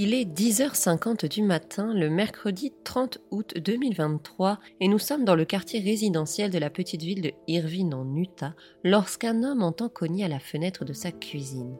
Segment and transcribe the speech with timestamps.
[0.00, 5.44] Il est 10h50 du matin le mercredi 30 août 2023 et nous sommes dans le
[5.44, 10.28] quartier résidentiel de la petite ville de Irvine en Utah lorsqu'un homme entend cogner à
[10.28, 11.76] la fenêtre de sa cuisine.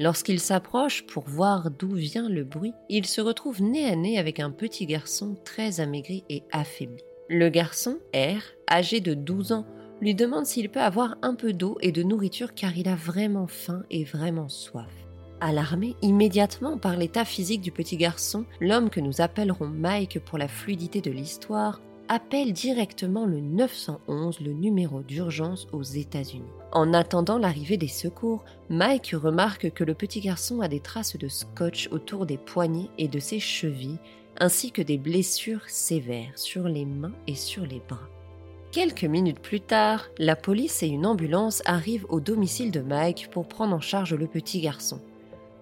[0.00, 4.40] Lorsqu'il s'approche pour voir d'où vient le bruit, il se retrouve nez à nez avec
[4.40, 7.04] un petit garçon très amaigri et affaibli.
[7.28, 9.66] Le garçon, R, âgé de 12 ans,
[10.00, 13.46] lui demande s'il peut avoir un peu d'eau et de nourriture car il a vraiment
[13.46, 15.03] faim et vraiment soif.
[15.46, 20.48] Alarmé immédiatement par l'état physique du petit garçon, l'homme que nous appellerons Mike pour la
[20.48, 26.48] fluidité de l'histoire appelle directement le 911, le numéro d'urgence aux États-Unis.
[26.72, 31.28] En attendant l'arrivée des secours, Mike remarque que le petit garçon a des traces de
[31.28, 33.98] scotch autour des poignets et de ses chevilles,
[34.40, 38.08] ainsi que des blessures sévères sur les mains et sur les bras.
[38.72, 43.46] Quelques minutes plus tard, la police et une ambulance arrivent au domicile de Mike pour
[43.46, 45.02] prendre en charge le petit garçon.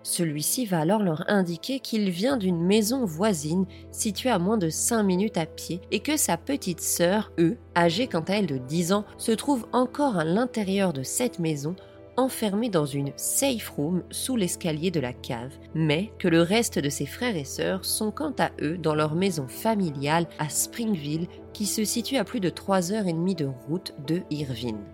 [0.03, 5.03] Celui-ci va alors leur indiquer qu'il vient d'une maison voisine située à moins de 5
[5.03, 8.93] minutes à pied et que sa petite sœur, eux, âgée quant à elle de 10
[8.93, 11.77] ans, se trouve encore à l'intérieur de cette maison
[12.17, 16.91] enfermée dans une safe room sous l'escalier de la cave, mais que le reste de
[16.91, 21.67] ses frères et sœurs sont quant à eux dans leur maison familiale à Springville qui
[21.67, 24.85] se situe à plus de 3 heures et demie de route de Irvine.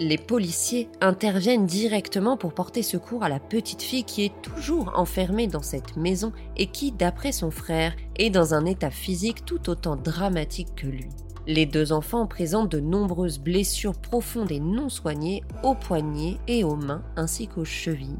[0.00, 5.48] Les policiers interviennent directement pour porter secours à la petite fille qui est toujours enfermée
[5.48, 9.96] dans cette maison et qui, d'après son frère, est dans un état physique tout autant
[9.96, 11.08] dramatique que lui.
[11.48, 16.76] Les deux enfants présentent de nombreuses blessures profondes et non soignées aux poignets et aux
[16.76, 18.14] mains ainsi qu'aux chevilles.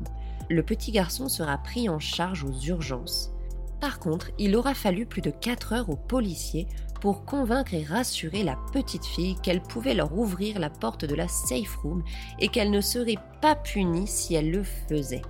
[0.51, 3.31] Le petit garçon sera pris en charge aux urgences.
[3.81, 6.67] Par contre, il aura fallu plus de 4 heures aux policiers
[7.01, 11.29] pour convaincre et rassurer la petite fille qu'elle pouvait leur ouvrir la porte de la
[11.29, 12.03] safe room
[12.39, 15.23] et qu'elle ne serait pas punie si elle le faisait.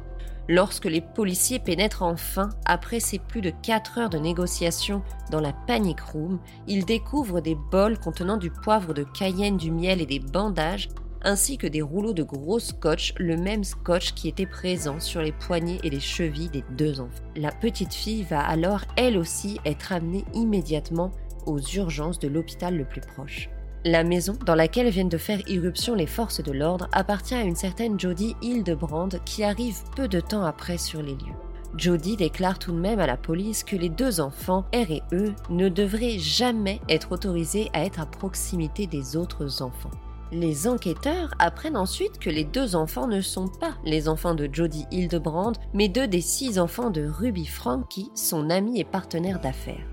[0.51, 5.53] Lorsque les policiers pénètrent enfin, après ces plus de 4 heures de négociations dans la
[5.53, 10.21] panic room, ils découvrent des bols contenant du poivre de cayenne, du miel et des
[10.21, 10.89] bandages,
[11.23, 15.33] ainsi que des rouleaux de gros scotch, le même scotch qui était présent sur les
[15.33, 17.23] poignets et les chevilles des deux enfants.
[17.37, 21.13] La petite fille va alors elle aussi être amenée immédiatement
[21.49, 23.49] aux urgences de l'hôpital le plus proche.
[23.85, 27.57] La maison dans laquelle viennent de faire irruption les forces de l'ordre appartient à une
[27.57, 31.37] certaine Jodie Hildebrand qui arrive peu de temps après sur les lieux.
[31.77, 35.33] Jodie déclare tout de même à la police que les deux enfants, R et E,
[35.51, 39.91] ne devraient jamais être autorisés à être à proximité des autres enfants.
[40.33, 44.87] Les enquêteurs apprennent ensuite que les deux enfants ne sont pas les enfants de Jodie
[44.91, 49.87] Hildebrand, mais deux des six enfants de Ruby Frankie, son amie et partenaire d'affaires.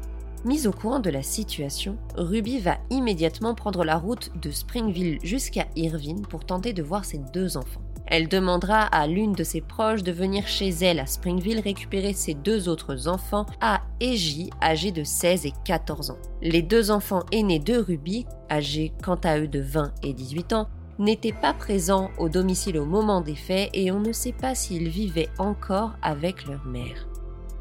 [0.45, 5.65] Mise au courant de la situation, Ruby va immédiatement prendre la route de Springville jusqu'à
[5.75, 7.81] Irvine pour tenter de voir ses deux enfants.
[8.05, 12.35] Elle demandera à l'une de ses proches de venir chez elle à Springville récupérer ses
[12.35, 14.51] deux autres enfants, A et J,
[14.93, 16.19] de 16 et 14 ans.
[16.43, 20.67] Les deux enfants aînés de Ruby, âgés quant à eux de 20 et 18 ans,
[20.99, 24.89] n'étaient pas présents au domicile au moment des faits et on ne sait pas s'ils
[24.89, 27.07] vivaient encore avec leur mère.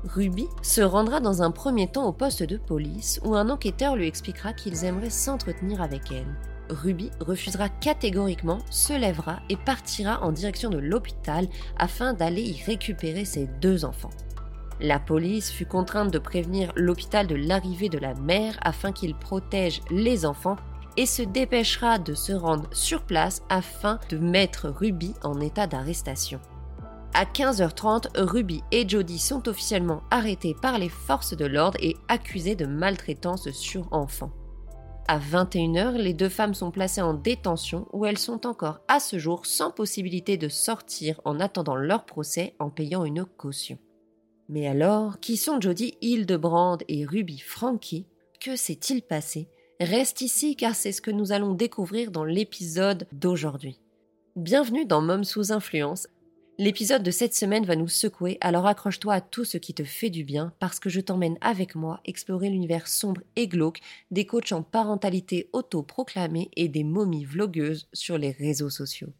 [0.06, 4.06] Ruby se rendra dans un premier temps au poste de police où un enquêteur lui
[4.06, 6.36] expliquera qu'ils aimeraient s'entretenir avec elle.
[6.68, 11.46] Ruby refusera catégoriquement, se lèvera et partira en direction de l'hôpital
[11.78, 14.10] afin d'aller y récupérer ses deux enfants.
[14.80, 19.80] La police fut contrainte de prévenir l'hôpital de l'arrivée de la mère afin qu'il protège
[19.90, 20.56] les enfants
[20.96, 26.40] et se dépêchera de se rendre sur place afin de mettre Ruby en état d'arrestation.
[27.16, 32.56] À 15h30, Ruby et Jody sont officiellement arrêtés par les forces de l'ordre et accusés
[32.56, 34.32] de maltraitance sur enfants.
[35.06, 39.20] À 21h, les deux femmes sont placées en détention où elles sont encore à ce
[39.20, 43.78] jour sans possibilité de sortir en attendant leur procès en payant une caution.
[44.48, 48.06] Mais alors, qui sont Jody Hildebrand et Ruby Frankie?
[48.40, 49.48] Que s'est-il passé?
[49.78, 53.78] Reste ici car c'est ce que nous allons découvrir dans l'épisode d'aujourd'hui.
[54.36, 56.08] Bienvenue dans Mom sous influence,
[56.56, 60.08] L'épisode de cette semaine va nous secouer, alors accroche-toi à tout ce qui te fait
[60.08, 63.80] du bien parce que je t'emmène avec moi explorer l'univers sombre et glauque
[64.12, 69.12] des coachs en parentalité auto-proclamés et des momies vlogueuses sur les réseaux sociaux.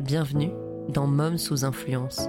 [0.00, 0.50] Bienvenue
[0.88, 2.28] dans Mom sous influence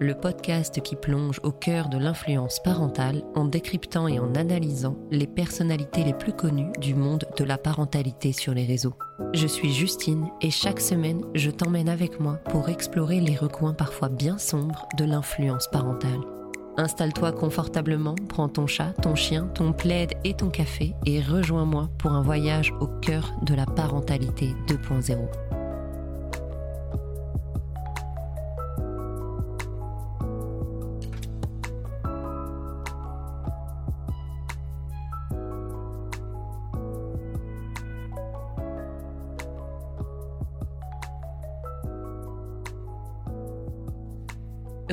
[0.00, 5.26] le podcast qui plonge au cœur de l'influence parentale en décryptant et en analysant les
[5.26, 8.94] personnalités les plus connues du monde de la parentalité sur les réseaux.
[9.34, 14.08] Je suis Justine et chaque semaine, je t'emmène avec moi pour explorer les recoins parfois
[14.08, 16.20] bien sombres de l'influence parentale.
[16.78, 22.12] Installe-toi confortablement, prends ton chat, ton chien, ton plaid et ton café et rejoins-moi pour
[22.12, 25.59] un voyage au cœur de la parentalité 2.0.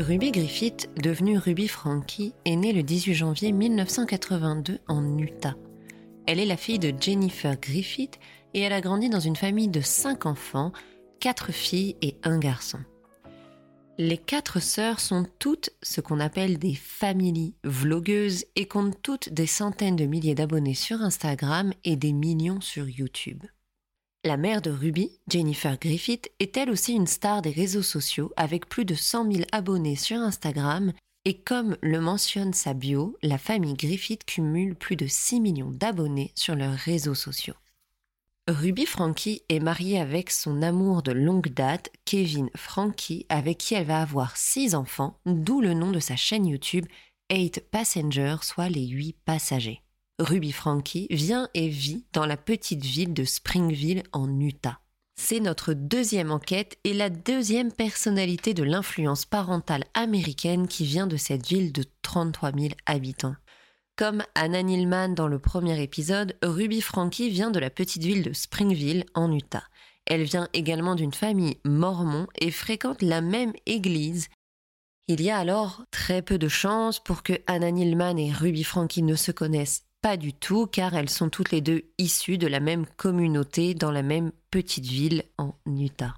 [0.07, 5.57] Ruby Griffith, devenue Ruby Frankie, est née le 18 janvier 1982 en Utah.
[6.25, 8.18] Elle est la fille de Jennifer Griffith
[8.54, 10.71] et elle a grandi dans une famille de cinq enfants,
[11.19, 12.80] quatre filles et un garçon.
[13.98, 19.45] Les quatre sœurs sont toutes ce qu'on appelle des familles vlogueuses et comptent toutes des
[19.45, 23.44] centaines de milliers d'abonnés sur Instagram et des millions sur YouTube.
[24.27, 28.68] La mère de Ruby, Jennifer Griffith, est elle aussi une star des réseaux sociaux avec
[28.68, 30.91] plus de 100 000 abonnés sur Instagram
[31.24, 36.33] et comme le mentionne sa bio, la famille Griffith cumule plus de 6 millions d'abonnés
[36.35, 37.53] sur leurs réseaux sociaux.
[38.50, 43.85] Ruby Frankie est mariée avec son amour de longue date, Kevin Frankie, avec qui elle
[43.85, 46.85] va avoir 6 enfants, d'où le nom de sa chaîne YouTube
[47.31, 49.81] 8 Passengers, soit les 8 passagers.
[50.19, 54.79] Ruby Frankie vient et vit dans la petite ville de Springville en Utah.
[55.15, 61.17] C'est notre deuxième enquête et la deuxième personnalité de l'influence parentale américaine qui vient de
[61.17, 63.35] cette ville de 33 000 habitants.
[63.95, 68.33] Comme Anna Nilman dans le premier épisode, Ruby Frankie vient de la petite ville de
[68.33, 69.63] Springville en Utah.
[70.07, 74.29] Elle vient également d'une famille mormon et fréquente la même église.
[75.07, 79.03] Il y a alors très peu de chances pour que Anna Nilman et Ruby Frankie
[79.03, 82.59] ne se connaissent pas du tout, car elles sont toutes les deux issues de la
[82.59, 86.15] même communauté dans la même petite ville en Utah.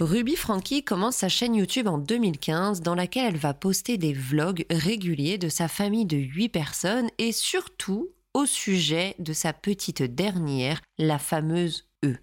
[0.00, 4.64] Ruby Frankie commence sa chaîne YouTube en 2015 dans laquelle elle va poster des vlogs
[4.70, 10.80] réguliers de sa famille de 8 personnes et surtout au sujet de sa petite dernière,
[10.96, 12.16] la fameuse E.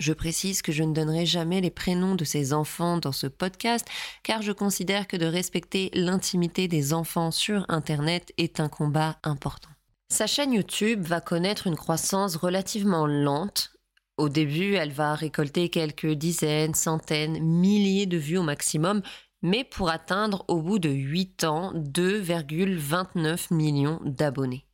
[0.00, 3.86] Je précise que je ne donnerai jamais les prénoms de ses enfants dans ce podcast
[4.24, 9.70] car je considère que de respecter l'intimité des enfants sur Internet est un combat important.
[10.10, 13.72] Sa chaîne YouTube va connaître une croissance relativement lente.
[14.16, 19.02] Au début, elle va récolter quelques dizaines, centaines, milliers de vues au maximum,
[19.42, 24.66] mais pour atteindre au bout de 8 ans 2,29 millions d'abonnés.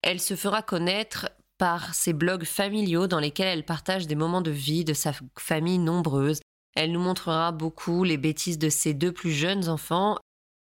[0.00, 1.28] Elle se fera connaître
[1.58, 5.78] par ses blogs familiaux dans lesquels elle partage des moments de vie de sa famille
[5.78, 6.40] nombreuse.
[6.74, 10.18] Elle nous montrera beaucoup les bêtises de ses deux plus jeunes enfants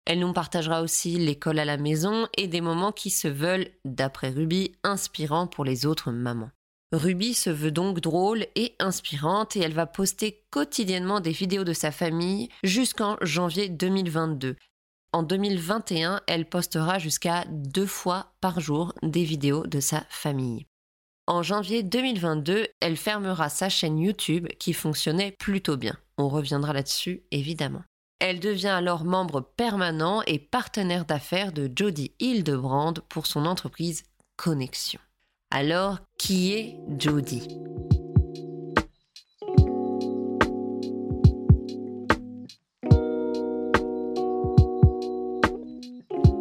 [0.04, 4.30] elle nous partagera aussi l'école à la maison et des moments qui se veulent, d'après
[4.30, 6.50] Ruby, inspirants pour les autres mamans.
[6.92, 11.72] Ruby se veut donc drôle et inspirante et elle va poster quotidiennement des vidéos de
[11.72, 14.56] sa famille jusqu'en janvier 2022.
[15.14, 20.66] En 2021, elle postera jusqu'à deux fois par jour des vidéos de sa famille.
[21.26, 25.96] En janvier 2022, elle fermera sa chaîne YouTube qui fonctionnait plutôt bien.
[26.18, 27.84] On reviendra là-dessus évidemment.
[28.24, 34.04] Elle devient alors membre permanent et partenaire d'affaires de Jody Hildebrand pour son entreprise
[34.36, 35.00] Connexion.
[35.50, 37.48] Alors, qui est Jody?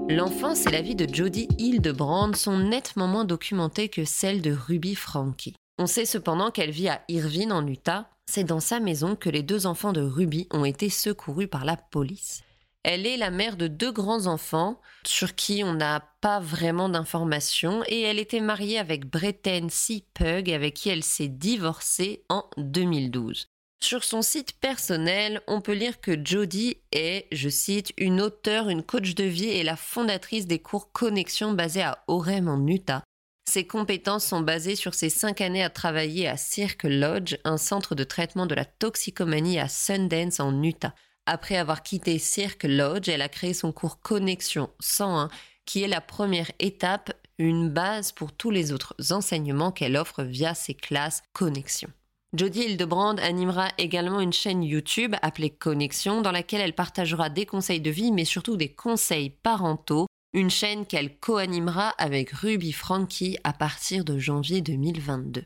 [0.08, 4.94] L'enfance et la vie de Jody Hildebrand sont nettement moins documentées que celle de Ruby
[4.94, 5.56] Frankie.
[5.80, 9.44] On sait cependant qu'elle vit à Irvine en Utah, c'est dans sa maison que les
[9.44, 12.44] deux enfants de Ruby ont été secourus par la police.
[12.84, 18.00] Elle est la mère de deux grands-enfants sur qui on n'a pas vraiment d'informations et
[18.02, 20.06] elle était mariée avec Bretten C.
[20.14, 23.48] Pug avec qui elle s'est divorcée en 2012.
[23.84, 28.84] Sur son site personnel, on peut lire que Jodie est, je cite, une auteure, une
[28.84, 33.04] coach de vie et la fondatrice des cours Connexion basés à Orem en Utah,
[33.52, 37.96] ses compétences sont basées sur ses cinq années à travailler à Cirque Lodge, un centre
[37.96, 40.96] de traitement de la toxicomanie à Sundance en Utah.
[41.26, 45.28] Après avoir quitté Cirque Lodge, elle a créé son cours Connexion 101,
[45.66, 50.54] qui est la première étape, une base pour tous les autres enseignements qu'elle offre via
[50.54, 51.90] ses classes Connexion.
[52.34, 57.82] Jodie Hildebrand animera également une chaîne YouTube appelée Connexion dans laquelle elle partagera des conseils
[57.82, 63.54] de vie mais surtout des conseils parentaux une chaîne qu'elle co-animera avec Ruby Frankie à
[63.54, 65.44] partir de janvier 2022.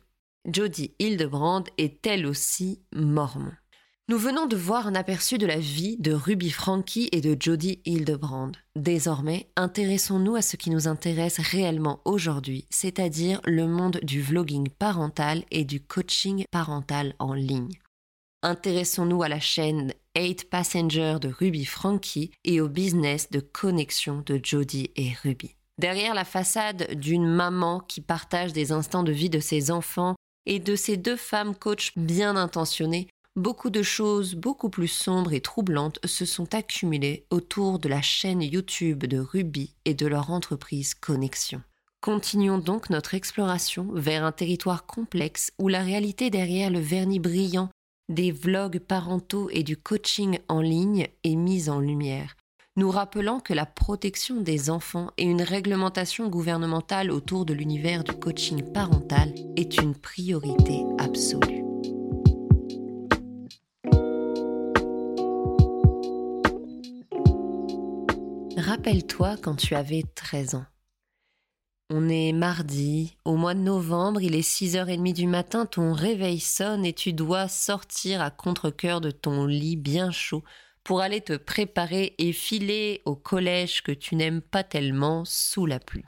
[0.51, 3.51] Jodie Hildebrand est elle aussi mormon.
[4.07, 7.81] Nous venons de voir un aperçu de la vie de Ruby Frankie et de Jodie
[7.85, 8.51] Hildebrand.
[8.75, 15.43] Désormais, intéressons-nous à ce qui nous intéresse réellement aujourd'hui, c'est-à-dire le monde du vlogging parental
[15.49, 17.71] et du coaching parental en ligne.
[18.45, 24.39] Intéressons-nous à la chaîne 8 Passengers de Ruby Frankie et au business de connexion de
[24.41, 25.55] Jody et Ruby.
[25.79, 30.13] Derrière la façade d'une maman qui partage des instants de vie de ses enfants
[30.45, 35.41] et de ces deux femmes coachs bien intentionnées, beaucoup de choses beaucoup plus sombres et
[35.41, 40.93] troublantes se sont accumulées autour de la chaîne YouTube de Ruby et de leur entreprise
[40.93, 41.63] Connexion.
[41.99, 47.71] Continuons donc notre exploration vers un territoire complexe où la réalité derrière le vernis brillant
[48.09, 52.35] des vlogs parentaux et du coaching en ligne est mise en lumière,
[52.75, 58.13] nous rappelant que la protection des enfants et une réglementation gouvernementale autour de l'univers du
[58.13, 61.63] coaching parental est une priorité absolue.
[68.57, 70.65] Rappelle-toi quand tu avais 13 ans.
[71.91, 76.83] On est mardi, au mois de novembre, il est 6h30 du matin, ton réveil sonne
[76.83, 80.43] et tu dois sortir à contre-coeur de ton lit bien chaud
[80.83, 85.79] pour aller te préparer et filer au collège que tu n'aimes pas tellement sous la
[85.79, 86.05] pluie.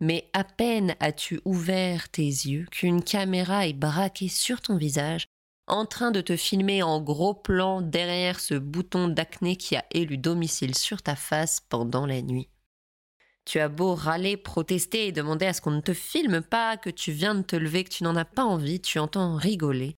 [0.00, 5.26] Mais à peine as-tu ouvert tes yeux qu'une caméra est braquée sur ton visage,
[5.66, 10.16] en train de te filmer en gros plan derrière ce bouton d'acné qui a élu
[10.16, 12.48] domicile sur ta face pendant la nuit.
[13.44, 16.90] Tu as beau râler, protester et demander à ce qu'on ne te filme pas, que
[16.90, 19.96] tu viens de te lever, que tu n'en as pas envie, tu entends rigoler.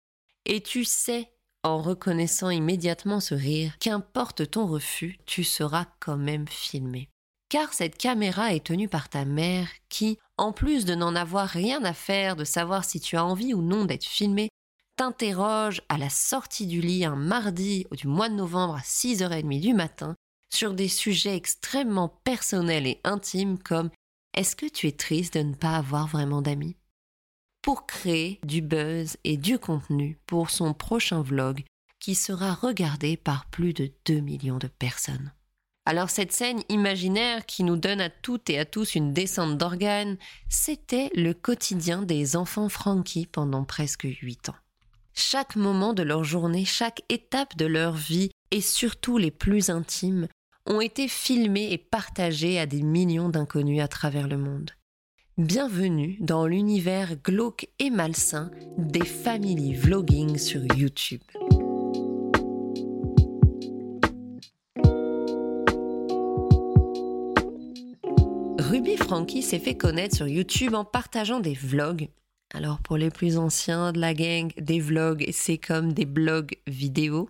[0.46, 1.32] Et tu sais,
[1.62, 7.08] en reconnaissant immédiatement ce rire, qu'importe ton refus, tu seras quand même filmé.
[7.48, 11.84] Car cette caméra est tenue par ta mère qui, en plus de n'en avoir rien
[11.84, 14.48] à faire de savoir si tu as envie ou non d'être filmé,
[14.96, 19.74] t'interroge à la sortie du lit un mardi du mois de novembre à 6h30 du
[19.74, 20.14] matin
[20.52, 23.90] sur des sujets extrêmement personnels et intimes comme
[24.34, 26.76] Est-ce que tu es triste de ne pas avoir vraiment d'amis?
[27.62, 31.64] pour créer du buzz et du contenu pour son prochain vlog
[32.00, 35.32] qui sera regardé par plus de 2 millions de personnes.
[35.86, 40.16] Alors cette scène imaginaire qui nous donne à toutes et à tous une descente d'organes,
[40.48, 44.56] c'était le quotidien des enfants Frankie pendant presque 8 ans.
[45.14, 50.28] Chaque moment de leur journée, chaque étape de leur vie, et surtout les plus intimes,
[50.66, 54.70] ont été filmés et partagés à des millions d'inconnus à travers le monde.
[55.38, 61.22] Bienvenue dans l'univers glauque et malsain des family vlogging sur YouTube.
[68.58, 72.08] Ruby Frankie s'est fait connaître sur YouTube en partageant des vlogs.
[72.54, 77.28] Alors pour les plus anciens de la gang, des vlogs, c'est comme des blogs vidéo.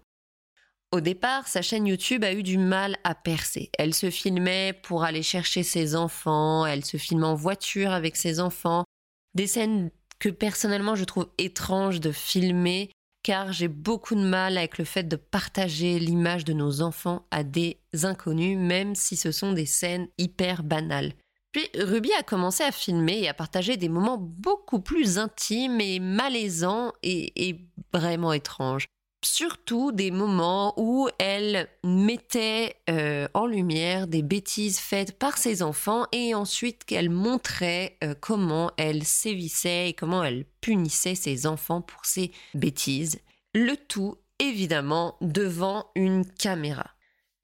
[0.93, 3.71] Au départ, sa chaîne YouTube a eu du mal à percer.
[3.79, 8.41] Elle se filmait pour aller chercher ses enfants, elle se filmait en voiture avec ses
[8.41, 8.85] enfants,
[9.35, 12.91] des scènes que personnellement je trouve étranges de filmer
[13.23, 17.43] car j'ai beaucoup de mal avec le fait de partager l'image de nos enfants à
[17.43, 21.15] des inconnus, même si ce sont des scènes hyper banales.
[21.53, 26.01] Puis Ruby a commencé à filmer et à partager des moments beaucoup plus intimes et
[26.01, 28.87] malaisants et, et vraiment étranges
[29.25, 36.07] surtout des moments où elle mettait euh, en lumière des bêtises faites par ses enfants
[36.13, 42.05] et ensuite qu'elle montrait euh, comment elle sévissait et comment elle punissait ses enfants pour
[42.05, 43.21] ces bêtises.
[43.55, 46.91] Le tout, évidemment, devant une caméra.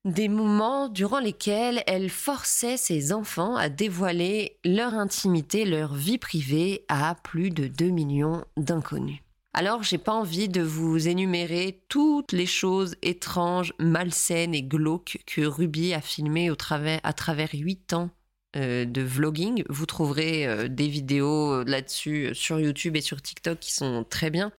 [0.04, 6.84] Des moments durant lesquels elle forçait ses enfants à dévoiler leur intimité, leur vie privée
[6.88, 9.20] à plus de 2 millions d'inconnus.
[9.58, 15.40] Alors, j'ai pas envie de vous énumérer toutes les choses étranges, malsaines et glauques que
[15.40, 18.10] Ruby a filmées au travers, à travers 8 ans
[18.54, 19.64] euh, de vlogging.
[19.68, 24.30] Vous trouverez euh, des vidéos euh, là-dessus sur YouTube et sur TikTok qui sont très
[24.30, 24.52] bien.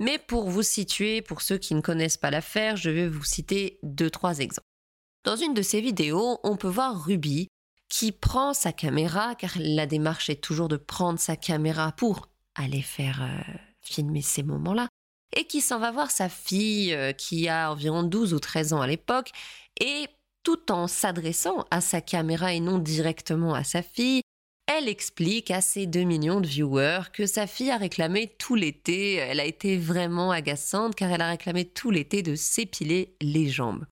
[0.00, 3.78] Mais pour vous situer, pour ceux qui ne connaissent pas l'affaire, je vais vous citer
[3.82, 4.66] deux, trois exemples.
[5.24, 7.48] Dans une de ces vidéos, on peut voir Ruby
[7.90, 12.80] qui prend sa caméra, car la démarche est toujours de prendre sa caméra pour aller
[12.80, 13.28] faire
[13.88, 14.88] filmer ces moments-là,
[15.36, 18.80] et qui s'en va voir sa fille, euh, qui a environ 12 ou 13 ans
[18.80, 19.32] à l'époque,
[19.80, 20.06] et
[20.42, 24.22] tout en s'adressant à sa caméra et non directement à sa fille,
[24.66, 29.14] elle explique à ses 2 millions de viewers que sa fille a réclamé tout l'été,
[29.14, 33.86] elle a été vraiment agaçante car elle a réclamé tout l'été de s'épiler les jambes.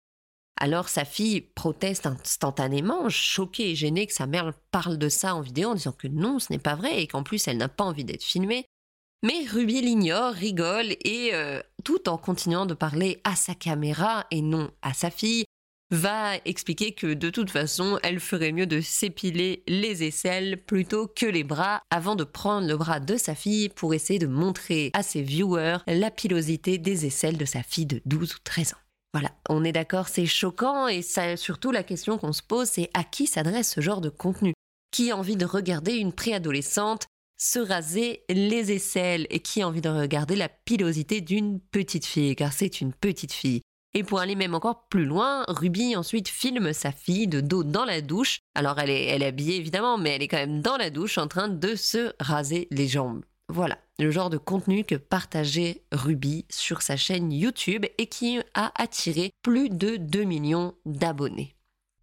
[0.59, 5.41] Alors sa fille proteste instantanément, choquée et gênée que sa mère parle de ça en
[5.41, 7.85] vidéo en disant que non, ce n'est pas vrai et qu'en plus elle n'a pas
[7.85, 8.67] envie d'être filmée.
[9.23, 14.43] Mais Ruby l'ignore, rigole et, euh, tout en continuant de parler à sa caméra et
[14.43, 15.45] non à sa fille,
[15.91, 21.27] va expliquer que de toute façon, elle ferait mieux de s'épiler les aisselles plutôt que
[21.27, 25.03] les bras avant de prendre le bras de sa fille pour essayer de montrer à
[25.03, 28.79] ses viewers la pilosité des aisselles de sa fille de 12 ou 13 ans.
[29.13, 32.91] Voilà, on est d'accord, c'est choquant et ça, surtout la question qu'on se pose, c'est
[32.93, 34.53] à qui s'adresse ce genre de contenu?
[34.91, 37.07] Qui a envie de regarder une préadolescente
[37.37, 42.37] se raser les aisselles et qui a envie de regarder la pilosité d'une petite fille,
[42.37, 43.63] car c'est une petite fille.
[43.95, 47.87] Et pour aller même encore plus loin, Ruby ensuite filme sa fille de dos dans
[47.87, 48.41] la douche.
[48.55, 51.29] Alors elle est, elle habillée évidemment, mais elle est quand même dans la douche en
[51.29, 53.25] train de se raser les jambes.
[53.49, 53.79] Voilà.
[53.99, 59.31] le genre de contenu que partageait Ruby sur sa chaîne YouTube et qui a attiré
[59.43, 61.56] plus de 2 millions d'abonnés.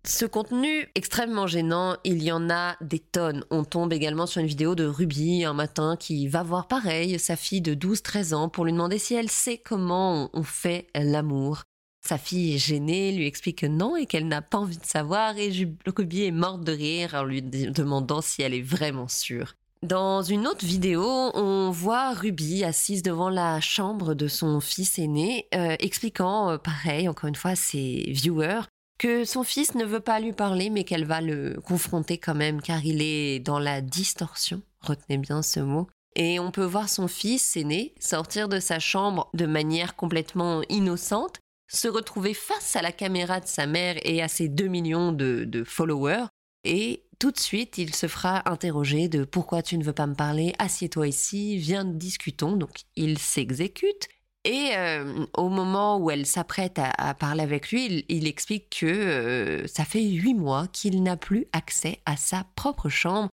[0.06, 3.46] Ce contenu extrêmement gênant, il y en a des tonnes.
[3.52, 7.38] On tombe également sur une vidéo de Ruby un matin qui va voir pareil sa
[7.38, 11.64] fille de 12-13 ans pour lui demander si elle sait comment on fait l'amour.
[12.06, 15.38] Sa fille est gênée, lui explique que non et qu'elle n'a pas envie de savoir
[15.38, 15.50] et
[15.88, 19.56] Ruby est morte de rire en lui demandant si elle est vraiment sûre.
[19.84, 25.48] Dans une autre vidéo, on voit Ruby assise devant la chambre de son fils aîné,
[25.56, 28.62] euh, expliquant, euh, pareil, encore une fois, à ses viewers,
[28.98, 32.62] que son fils ne veut pas lui parler, mais qu'elle va le confronter quand même,
[32.62, 34.62] car il est dans la distorsion.
[34.82, 35.88] Retenez bien ce mot.
[36.16, 41.40] Et on peut voir son fils aîné sortir de sa chambre de manière complètement innocente,
[41.68, 45.44] se retrouver face à la caméra de sa mère et à ses 2 millions de,
[45.46, 46.28] de followers,
[46.64, 50.16] et tout de suite, il se fera interroger de pourquoi tu ne veux pas me
[50.16, 52.56] parler, assieds-toi ici, viens discutons.
[52.56, 54.08] Donc il s'exécute
[54.46, 59.68] et euh, au moment où elle s'apprête à, parler avec lui, il, explique que euh,
[59.68, 63.30] ça fait huit mois qu'il n'a plus accès à sa propre chambre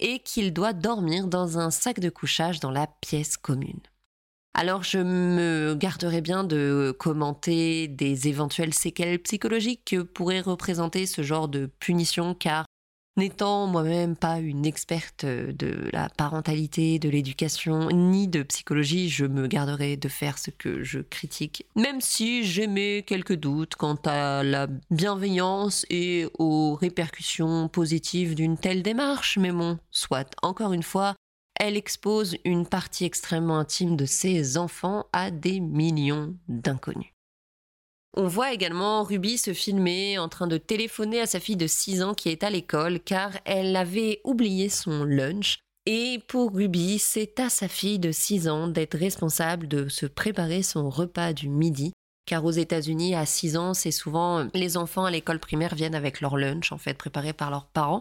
[0.00, 3.80] et qu'il doit dormir dans un sac de couchage dans la pièce commune.
[4.54, 11.22] Alors je me garderai bien de commenter des éventuelles séquelles psychologiques que pourrait représenter ce
[11.22, 12.64] genre de punition car
[13.16, 19.46] N'étant moi-même pas une experte de la parentalité, de l'éducation, ni de psychologie, je me
[19.46, 24.66] garderai de faire ce que je critique, même si j'émets quelques doutes quant à la
[24.90, 31.14] bienveillance et aux répercussions positives d'une telle démarche, mais bon, soit, encore une fois,
[31.60, 37.13] elle expose une partie extrêmement intime de ses enfants à des millions d'inconnus.
[38.16, 42.02] On voit également Ruby se filmer en train de téléphoner à sa fille de 6
[42.04, 45.58] ans qui est à l'école car elle avait oublié son lunch.
[45.86, 50.62] Et pour Ruby, c'est à sa fille de 6 ans d'être responsable de se préparer
[50.62, 51.92] son repas du midi.
[52.24, 56.20] Car aux États-Unis, à 6 ans, c'est souvent les enfants à l'école primaire viennent avec
[56.20, 58.00] leur lunch, en fait, préparé par leurs parents.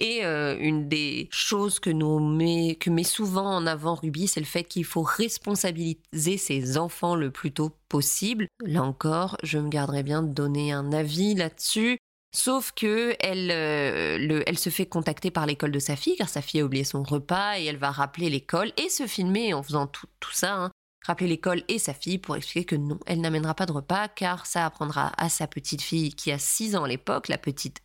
[0.00, 4.86] Et euh, une des choses que, met, souvent en avant Ruby, c'est le fait qu'il
[4.86, 8.48] faut responsabiliser ses enfants le plus tôt possible.
[8.64, 11.98] Là encore, je me garderai bien de donner un avis là-dessus.
[12.32, 16.60] Sauf que elle, euh, se fait contacter par l'école de sa fille car sa fille
[16.60, 20.06] a oublié son repas et elle va rappeler l'école et se filmer en faisant tout,
[20.20, 20.54] tout ça.
[20.54, 20.70] Hein,
[21.04, 24.46] rappeler l'école et sa fille pour expliquer que non, elle n'amènera pas de repas car
[24.46, 27.80] ça apprendra à sa petite fille qui a 6 ans à l'époque, la petite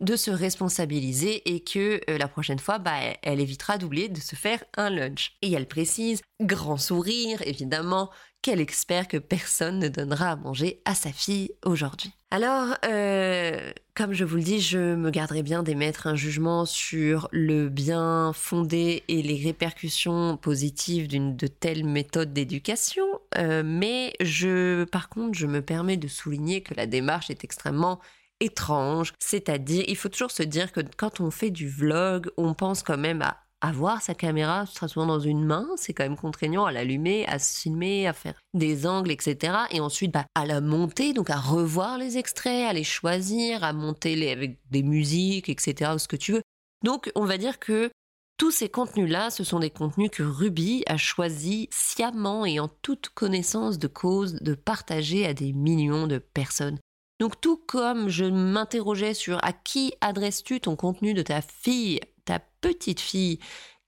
[0.00, 4.36] de se responsabiliser et que euh, la prochaine fois, bah, elle évitera d'oublier de se
[4.36, 5.36] faire un lunch.
[5.42, 8.10] Et elle précise, grand sourire évidemment,
[8.42, 12.12] qu'elle espère que personne ne donnera à manger à sa fille aujourd'hui.
[12.30, 17.28] Alors, euh, comme je vous le dis, je me garderai bien d'émettre un jugement sur
[17.32, 23.04] le bien fondé et les répercussions positives d'une de telles méthodes d'éducation,
[23.36, 28.00] euh, mais je, par contre, je me permets de souligner que la démarche est extrêmement
[28.40, 29.12] étrange.
[29.18, 32.98] C'est-à-dire, il faut toujours se dire que quand on fait du vlog, on pense quand
[32.98, 36.72] même à avoir sa caméra, sera souvent dans une main, c'est quand même contraignant à
[36.72, 39.54] l'allumer, à se filmer, à faire des angles, etc.
[39.70, 43.72] Et ensuite, bah, à la monter, donc à revoir les extraits, à les choisir, à
[43.72, 46.42] monter les, avec des musiques, etc., ou ce que tu veux.
[46.84, 47.90] Donc, on va dire que
[48.38, 53.10] tous ces contenus-là, ce sont des contenus que Ruby a choisi sciemment et en toute
[53.10, 56.78] connaissance de cause de partager à des millions de personnes.
[57.20, 62.40] Donc tout comme je m'interrogeais sur à qui adresses-tu ton contenu de ta fille, ta
[62.62, 63.38] petite fille,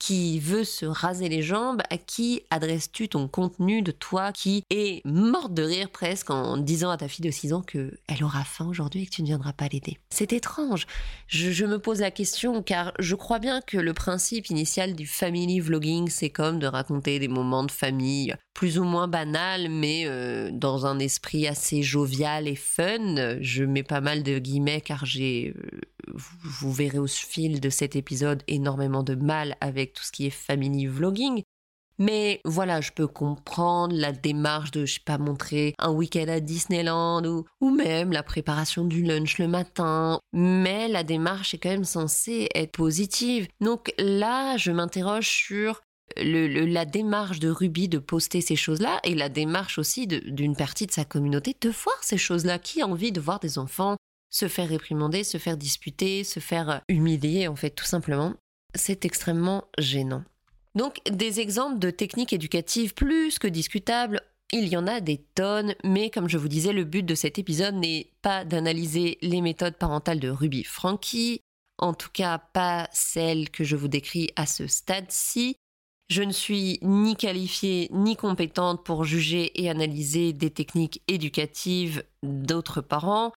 [0.02, 5.00] qui veut se raser les jambes, à qui adresses-tu ton contenu de toi qui est
[5.06, 8.42] morte de rire presque en disant à ta fille de 6 ans que elle aura
[8.42, 10.88] faim aujourd'hui et que tu ne viendras pas l'aider C'est étrange.
[11.28, 15.60] Je, me pose la question car je crois bien que le principe initial du family
[15.60, 20.50] vlogging, c'est comme de raconter des moments de famille plus ou moins banals, mais euh,
[20.52, 23.38] dans un esprit assez jovial et fun.
[23.40, 27.96] Je mets pas mal de guillemets car j'ai, euh, vous verrez au fil de cet
[27.96, 31.42] épisode, énormément de mal avec tout ce qui est family vlogging.
[31.98, 36.40] Mais voilà, je peux comprendre la démarche de, je sais pas, montrer un week-end à
[36.40, 40.18] Disneyland ou, ou même la préparation du lunch le matin.
[40.32, 43.46] Mais la démarche est quand même censée être positive.
[43.60, 45.80] Donc là, je m'interroge sur
[46.16, 50.86] le, la démarche de Ruby de poster ces choses-là et la démarche aussi d'une partie
[50.86, 52.58] de sa communauté de voir ces choses-là.
[52.58, 53.96] Qui a envie de voir des enfants
[54.30, 58.34] se faire réprimander, se faire disputer, se faire humilier, en fait, tout simplement
[58.74, 60.24] C'est extrêmement gênant.
[60.74, 65.74] Donc, des exemples de techniques éducatives plus que discutables, il y en a des tonnes,
[65.84, 69.76] mais comme je vous disais, le but de cet épisode n'est pas d'analyser les méthodes
[69.76, 71.40] parentales de Ruby Frankie,
[71.78, 75.56] en tout cas pas celles que je vous décris à ce stade-ci,
[76.10, 82.82] Je ne suis ni qualifiée ni compétente pour juger et analyser des techniques éducatives d'autres
[82.82, 83.32] parents.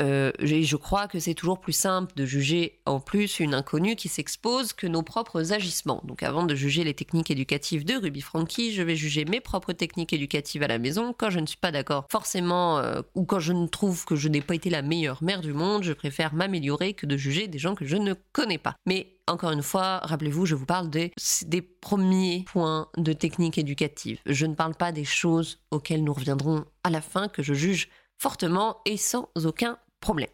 [0.00, 4.08] Euh, je crois que c'est toujours plus simple de juger en plus une inconnue qui
[4.08, 6.02] s'expose que nos propres agissements.
[6.04, 9.72] Donc avant de juger les techniques éducatives de Ruby Frankie, je vais juger mes propres
[9.72, 11.14] techniques éducatives à la maison.
[11.16, 14.28] Quand je ne suis pas d'accord forcément euh, ou quand je ne trouve que je
[14.28, 17.58] n'ai pas été la meilleure mère du monde, je préfère m'améliorer que de juger des
[17.58, 18.76] gens que je ne connais pas.
[18.86, 21.12] Mais encore une fois, rappelez-vous, je vous parle des,
[21.46, 24.20] des premiers points de techniques éducatives.
[24.26, 27.88] Je ne parle pas des choses auxquelles nous reviendrons à la fin que je juge
[28.18, 30.30] fortement et sans aucun problème.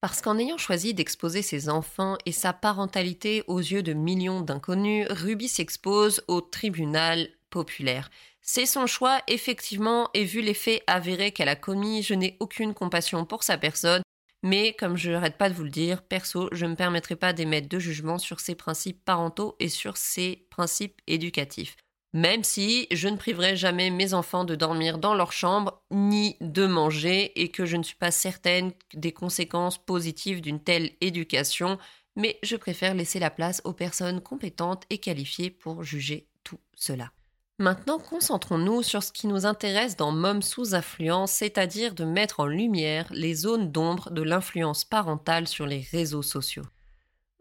[0.00, 5.06] Parce qu'en ayant choisi d'exposer ses enfants et sa parentalité aux yeux de millions d'inconnus,
[5.10, 8.10] Ruby s'expose au tribunal populaire.
[8.42, 12.74] C'est son choix, effectivement, et vu les faits avérés qu'elle a commis, je n'ai aucune
[12.74, 14.02] compassion pour sa personne,
[14.42, 17.32] mais comme je n'arrête pas de vous le dire, perso, je ne me permettrai pas
[17.32, 21.76] d'émettre de jugement sur ses principes parentaux et sur ses principes éducatifs
[22.16, 26.66] même si je ne priverai jamais mes enfants de dormir dans leur chambre ni de
[26.66, 31.76] manger et que je ne suis pas certaine des conséquences positives d'une telle éducation,
[32.16, 37.12] mais je préfère laisser la place aux personnes compétentes et qualifiées pour juger tout cela.
[37.58, 42.46] Maintenant, concentrons-nous sur ce qui nous intéresse dans Mom sous influence, c'est-à-dire de mettre en
[42.46, 46.64] lumière les zones d'ombre de l'influence parentale sur les réseaux sociaux.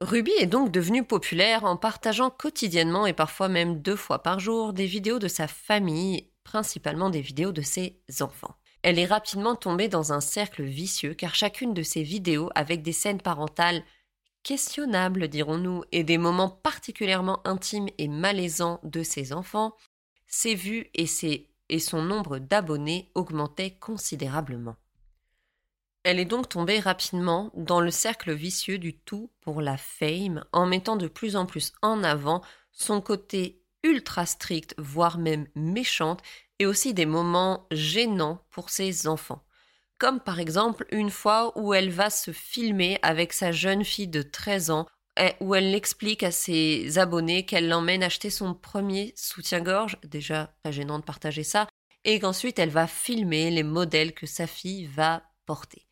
[0.02, 4.74] Ruby est donc devenue populaire en partageant quotidiennement et parfois même deux fois par jour
[4.74, 8.56] des vidéos de sa famille, principalement des vidéos de ses enfants.
[8.82, 12.92] Elle est rapidement tombée dans un cercle vicieux car chacune de ses vidéos avec des
[12.92, 13.84] scènes parentales
[14.44, 19.76] questionnables, dirons-nous, et des moments particulièrement intimes et malaisants de ses enfants,
[20.28, 21.08] ses vues et,
[21.70, 24.76] et son nombre d'abonnés augmentaient considérablement.
[26.06, 30.68] Elle est donc tombée rapidement dans le cercle vicieux du tout pour la fame en
[30.68, 36.22] mettant de plus en plus en avant son côté ultra strict, voire même méchante,
[36.60, 39.44] et aussi des moments gênants pour ses enfants.
[39.98, 44.22] Comme par exemple une fois où elle va se filmer avec sa jeune fille de
[44.22, 44.86] 13 ans,
[45.40, 51.00] où elle explique à ses abonnés qu'elle l'emmène acheter son premier soutien-gorge, déjà très gênant
[51.00, 51.68] de partager ça,
[52.04, 55.85] et qu'ensuite elle va filmer les modèles que sa fille va porter.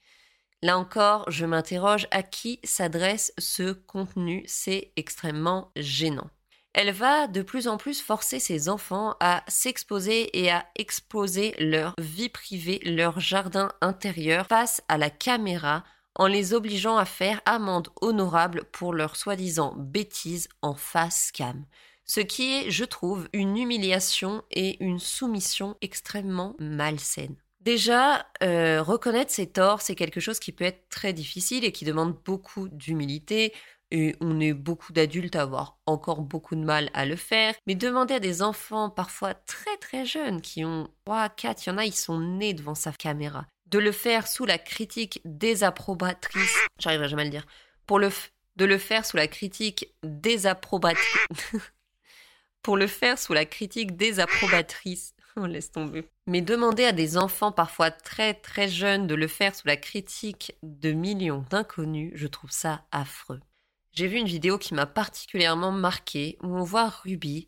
[0.64, 6.30] Là encore, je m'interroge à qui s'adresse ce contenu, c'est extrêmement gênant.
[6.72, 11.94] Elle va de plus en plus forcer ses enfants à s'exposer et à exposer leur
[12.00, 15.84] vie privée, leur jardin intérieur face à la caméra
[16.16, 21.66] en les obligeant à faire amende honorable pour leur soi-disant bêtises en face cam.
[22.06, 27.36] Ce qui est, je trouve, une humiliation et une soumission extrêmement malsaine.
[27.64, 31.86] Déjà, euh, reconnaître ses torts, c'est quelque chose qui peut être très difficile et qui
[31.86, 33.54] demande beaucoup d'humilité.
[33.90, 37.56] Et on est beaucoup d'adultes à avoir encore beaucoup de mal à le faire.
[37.66, 41.72] Mais demander à des enfants parfois très très jeunes qui ont 3, 4, il y
[41.72, 43.46] en a, ils sont nés devant sa caméra.
[43.68, 47.46] De le faire sous la critique désapprobatrice, j'arriverai jamais à le dire,
[48.58, 51.28] de le faire sous la critique désapprobatrice,
[52.62, 56.08] pour le faire sous la critique désapprobatrice On laisse tomber.
[56.28, 60.56] Mais demander à des enfants parfois très très jeunes de le faire sous la critique
[60.64, 63.40] de millions d'inconnus, je trouve ça affreux.
[63.94, 67.48] J'ai vu une vidéo qui m'a particulièrement marquée où on voit Ruby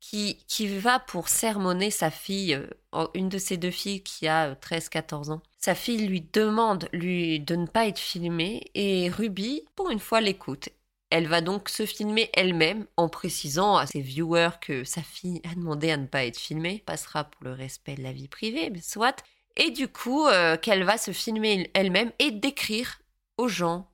[0.00, 2.54] qui, va pour sermonner sa fille,
[2.94, 5.42] euh, une de ses deux filles qui a 13-14 euh, ans.
[5.58, 10.20] Sa fille lui demande lui de ne pas être filmée et Ruby, pour une fois,
[10.20, 10.68] l'écoute
[11.10, 15.54] elle va donc se filmer elle-même en précisant à ses viewers que sa fille a
[15.54, 18.80] demandé à ne pas être filmée, passera pour le respect de la vie privée, mais
[18.80, 19.22] soit.
[19.56, 23.00] Et du coup, euh, qu'elle va se filmer elle-même et décrire
[23.38, 23.90] aux gens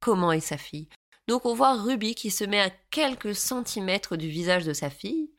[0.00, 0.88] comment est sa fille.
[1.28, 5.30] Donc on voit Ruby qui se met à quelques centimètres du visage de sa fille,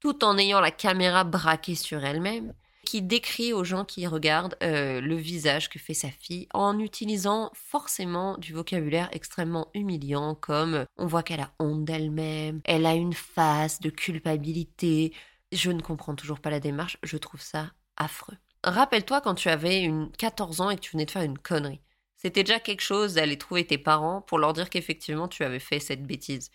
[0.00, 2.52] tout en ayant la caméra braquée sur elle-même
[2.88, 7.50] qui décrit aux gens qui regardent euh, le visage que fait sa fille en utilisant
[7.52, 13.12] forcément du vocabulaire extrêmement humiliant comme on voit qu'elle a honte d'elle-même, elle a une
[13.12, 15.12] face de culpabilité.
[15.52, 18.38] Je ne comprends toujours pas la démarche, je trouve ça affreux.
[18.64, 21.82] Rappelle-toi quand tu avais une 14 ans et que tu venais de faire une connerie.
[22.16, 25.78] C'était déjà quelque chose d'aller trouver tes parents pour leur dire qu'effectivement tu avais fait
[25.78, 26.50] cette bêtise.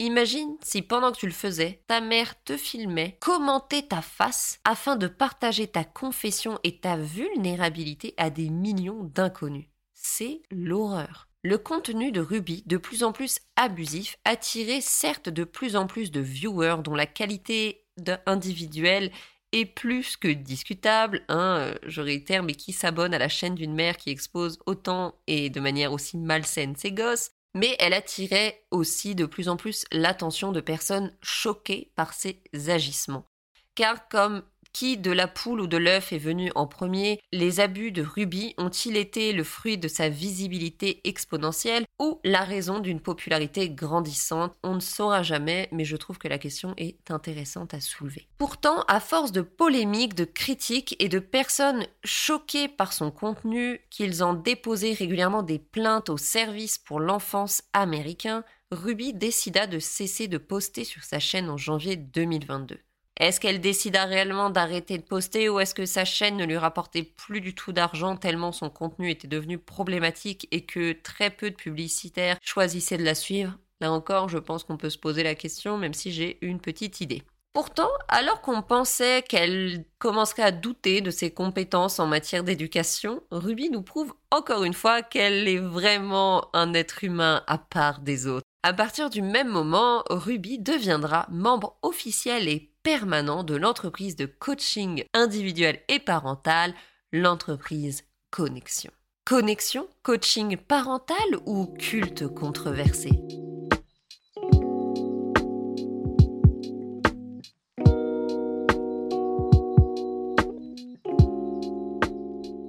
[0.00, 4.96] Imagine si pendant que tu le faisais, ta mère te filmait, commentait ta face afin
[4.96, 9.66] de partager ta confession et ta vulnérabilité à des millions d'inconnus.
[9.92, 11.28] C'est l'horreur.
[11.42, 16.10] Le contenu de Ruby, de plus en plus abusif, attirait certes de plus en plus
[16.10, 17.86] de viewers dont la qualité
[18.26, 19.12] individuelle
[19.52, 23.74] est plus que discutable, hein, euh, je réitère, mais qui s'abonne à la chaîne d'une
[23.74, 29.14] mère qui expose autant et de manière aussi malsaine ses gosses, mais elle attirait aussi
[29.14, 33.26] de plus en plus l'attention de personnes choquées par ses agissements.
[33.74, 34.42] Car comme
[34.74, 38.54] qui de la poule ou de l'œuf est venu en premier Les abus de Ruby
[38.58, 44.54] ont-ils été le fruit de sa visibilité exponentielle ou la raison d'une popularité grandissante?
[44.62, 48.26] On ne saura jamais, mais je trouve que la question est intéressante à soulever.
[48.36, 54.24] Pourtant, à force de polémiques, de critiques et de personnes choquées par son contenu, qu'ils
[54.24, 60.38] en déposaient régulièrement des plaintes au service pour l'enfance américain, Ruby décida de cesser de
[60.38, 62.80] poster sur sa chaîne en janvier 2022.
[63.20, 67.04] Est-ce qu'elle décida réellement d'arrêter de poster ou est-ce que sa chaîne ne lui rapportait
[67.04, 71.54] plus du tout d'argent tellement son contenu était devenu problématique et que très peu de
[71.54, 73.56] publicitaires choisissaient de la suivre?
[73.80, 77.00] Là encore, je pense qu'on peut se poser la question même si j'ai une petite
[77.00, 77.22] idée.
[77.52, 83.70] Pourtant, alors qu'on pensait qu'elle commencerait à douter de ses compétences en matière d'éducation, Ruby
[83.70, 88.44] nous prouve encore une fois qu'elle est vraiment un être humain à part des autres.
[88.66, 95.04] À partir du même moment, Ruby deviendra membre officiel et permanent de l'entreprise de coaching
[95.12, 96.72] individuel et parental,
[97.12, 98.90] l'entreprise Connexion.
[99.26, 103.10] Connexion, coaching parental ou culte controversé?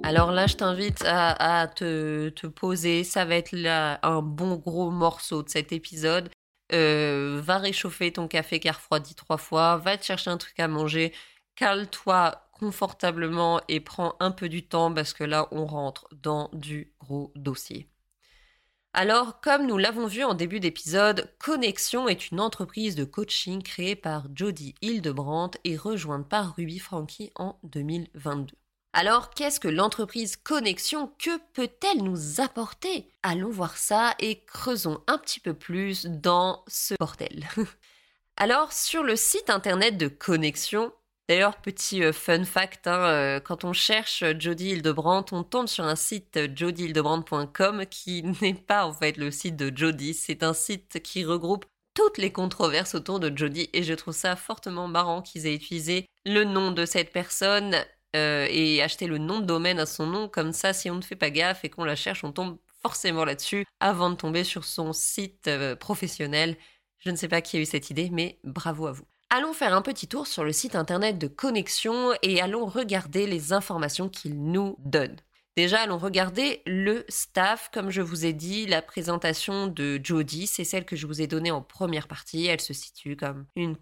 [0.06, 3.02] Alors là, je t'invite à, te, poser.
[3.02, 3.56] Ça va être
[4.04, 6.30] un bon gros morceau de cet épisode.
[6.72, 10.60] Euh, va réchauffer ton café qui a refroidi trois fois, va te chercher un truc
[10.60, 11.12] à manger,
[11.56, 16.92] cale-toi confortablement et prends un peu du temps parce que là on rentre dans du
[17.00, 17.88] gros dossier.
[18.92, 23.96] Alors, comme nous l'avons vu en début d'épisode, Connexion est une entreprise de coaching créée
[23.96, 28.54] par Jody Hildebrandt et rejointe par Ruby Frankie en 2022.
[28.98, 33.10] Alors, qu'est-ce que l'entreprise Connexion Que peut-elle nous apporter?
[33.22, 37.46] Allons voir ça et creusons un petit peu plus dans ce bordel.
[38.38, 40.92] Alors, sur le site internet de Connexion,
[41.28, 45.84] D'ailleurs, petit euh, fun fact, hein, euh, quand on cherche Jody Hildebrandt, on tombe sur
[45.84, 51.02] un site jodyhildebrandt.com qui n'est pas en fait le site de Jody, c'est un site
[51.02, 55.46] qui regroupe toutes les controverses autour de Jody et je trouve ça fortement marrant qu'ils
[55.46, 57.74] aient utilisé le nom de cette personne
[58.16, 60.28] euh, et acheter le nom de domaine à son nom.
[60.28, 63.24] Comme ça, si on ne fait pas gaffe et qu'on la cherche, on tombe forcément
[63.24, 66.56] là-dessus avant de tomber sur son site euh, professionnel.
[66.98, 69.04] Je ne sais pas qui a eu cette idée, mais bravo à vous.
[69.28, 73.52] Allons faire un petit tour sur le site internet de Connexion et allons regarder les
[73.52, 75.16] informations qu'il nous donne.
[75.56, 77.70] Déjà, allons regarder le staff.
[77.72, 81.26] Comme je vous ai dit, la présentation de Jodie, c'est celle que je vous ai
[81.26, 82.46] donnée en première partie.
[82.46, 83.76] Elle se situe comme une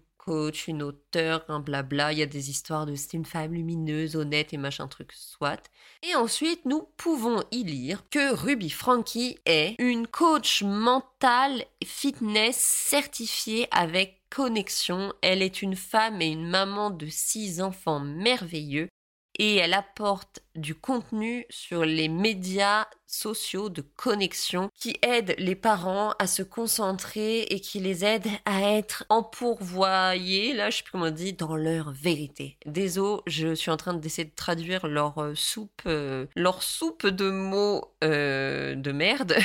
[0.67, 2.11] une auteure, un blabla.
[2.11, 5.69] Il y a des histoires de c'est une femme lumineuse, honnête et machin truc, soit.
[6.03, 13.67] Et ensuite, nous pouvons y lire que Ruby Frankie est une coach mentale fitness certifiée
[13.71, 15.13] avec connexion.
[15.21, 18.89] Elle est une femme et une maman de six enfants merveilleux
[19.37, 26.13] et elle apporte du contenu sur les médias sociaux de connexion qui aident les parents
[26.19, 31.05] à se concentrer et qui les aident à être empourvoyés, là je sais plus comment
[31.05, 32.57] on dit, dans leur vérité.
[32.65, 37.29] Désolé, je suis en train d'essayer de traduire leur euh, soupe, euh, leur soupe de
[37.29, 39.35] mots euh, de merde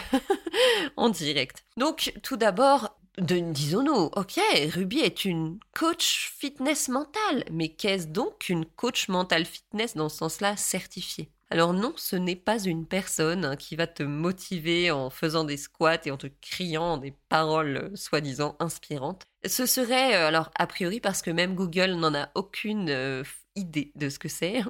[0.97, 1.65] en direct.
[1.77, 4.41] Donc tout d'abord, disons-nous, ok,
[4.73, 10.19] Ruby est une coach fitness mentale, mais qu'est-ce donc une coach mentale fitness dans ce
[10.19, 11.31] sens-là certifiée?
[11.53, 15.57] Alors non, ce n'est pas une personne hein, qui va te motiver en faisant des
[15.57, 19.25] squats et en te criant des paroles euh, soi-disant inspirantes.
[19.45, 23.25] Ce serait, euh, alors a priori parce que même Google n'en a aucune euh,
[23.57, 24.63] idée de ce que c'est,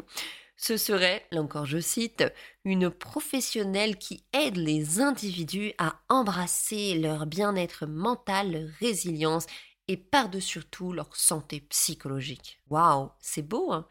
[0.61, 2.23] ce serait, là encore je cite,
[2.65, 9.47] une professionnelle qui aide les individus à embrasser leur bien-être mental, leur résilience
[9.89, 12.61] et par-dessus tout leur santé psychologique.
[12.69, 13.89] Waouh, c'est beau, hein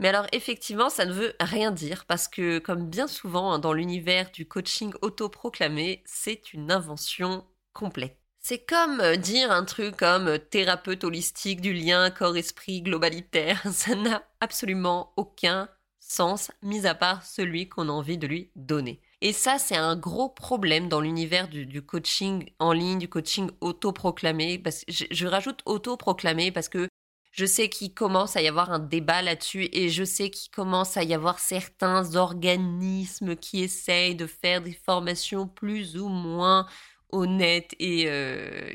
[0.00, 3.72] mais alors effectivement, ça ne veut rien dire parce que comme bien souvent hein, dans
[3.72, 8.16] l'univers du coaching autoproclamé, c'est une invention complète.
[8.40, 13.60] C'est comme euh, dire un truc comme euh, thérapeute holistique du lien corps-esprit globalitaire.
[13.72, 15.68] Ça n'a absolument aucun
[16.08, 19.00] sens, mis à part celui qu'on a envie de lui donner.
[19.20, 24.58] Et ça, c'est un gros problème dans l'univers du, coaching en ligne, du coaching autoproclamé.
[24.58, 26.88] Parce je, je rajoute autoproclamé parce que
[27.32, 30.96] je sais qu'il commence à y avoir un débat là-dessus et je sais qu'il commence
[30.96, 36.66] à y avoir certains organismes qui essayent de faire des formations plus ou moins
[37.10, 38.72] honnêtes et, euh,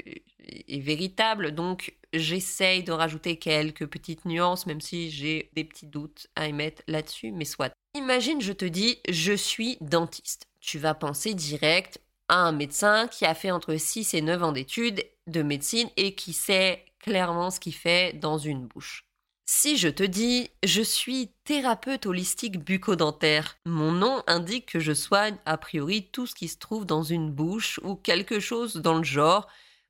[0.67, 1.51] et véritables.
[1.51, 6.83] Donc, J'essaye de rajouter quelques petites nuances, même si j'ai des petits doutes à émettre
[6.87, 7.73] là-dessus, mais soit.
[7.95, 10.45] Imagine, je te dis, je suis dentiste.
[10.59, 14.51] Tu vas penser direct, à un médecin qui a fait entre 6 et 9 ans
[14.51, 19.05] d'études de médecine et qui sait clairement ce qu'il fait dans une bouche.
[19.45, 25.35] Si je te dis je suis thérapeute holistique bucco-dentaire, mon nom indique que je soigne
[25.45, 29.03] a priori tout ce qui se trouve dans une bouche ou quelque chose dans le
[29.03, 29.47] genre.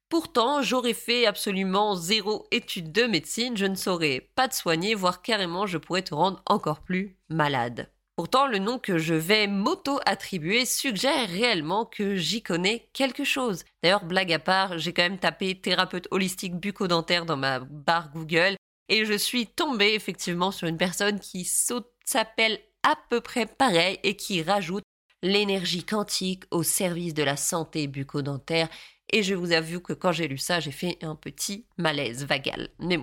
[0.09, 5.21] Pourtant, j'aurais fait absolument zéro étude de médecine, je ne saurais pas te soigner, voire
[5.21, 7.91] carrément je pourrais te rendre encore plus malade.
[8.15, 13.63] Pourtant, le nom que je vais m'auto-attribuer suggère réellement que j'y connais quelque chose.
[13.81, 18.55] D'ailleurs, blague à part, j'ai quand même tapé thérapeute holistique bucco-dentaire dans ma barre Google
[18.89, 24.15] et je suis tombée effectivement sur une personne qui s'appelle à peu près pareil et
[24.15, 24.83] qui rajoute
[25.21, 28.67] l'énergie quantique au service de la santé bucco-dentaire.
[29.11, 32.69] Et je vous avoue que quand j'ai lu ça, j'ai fait un petit malaise vagal.
[32.79, 32.99] Mais.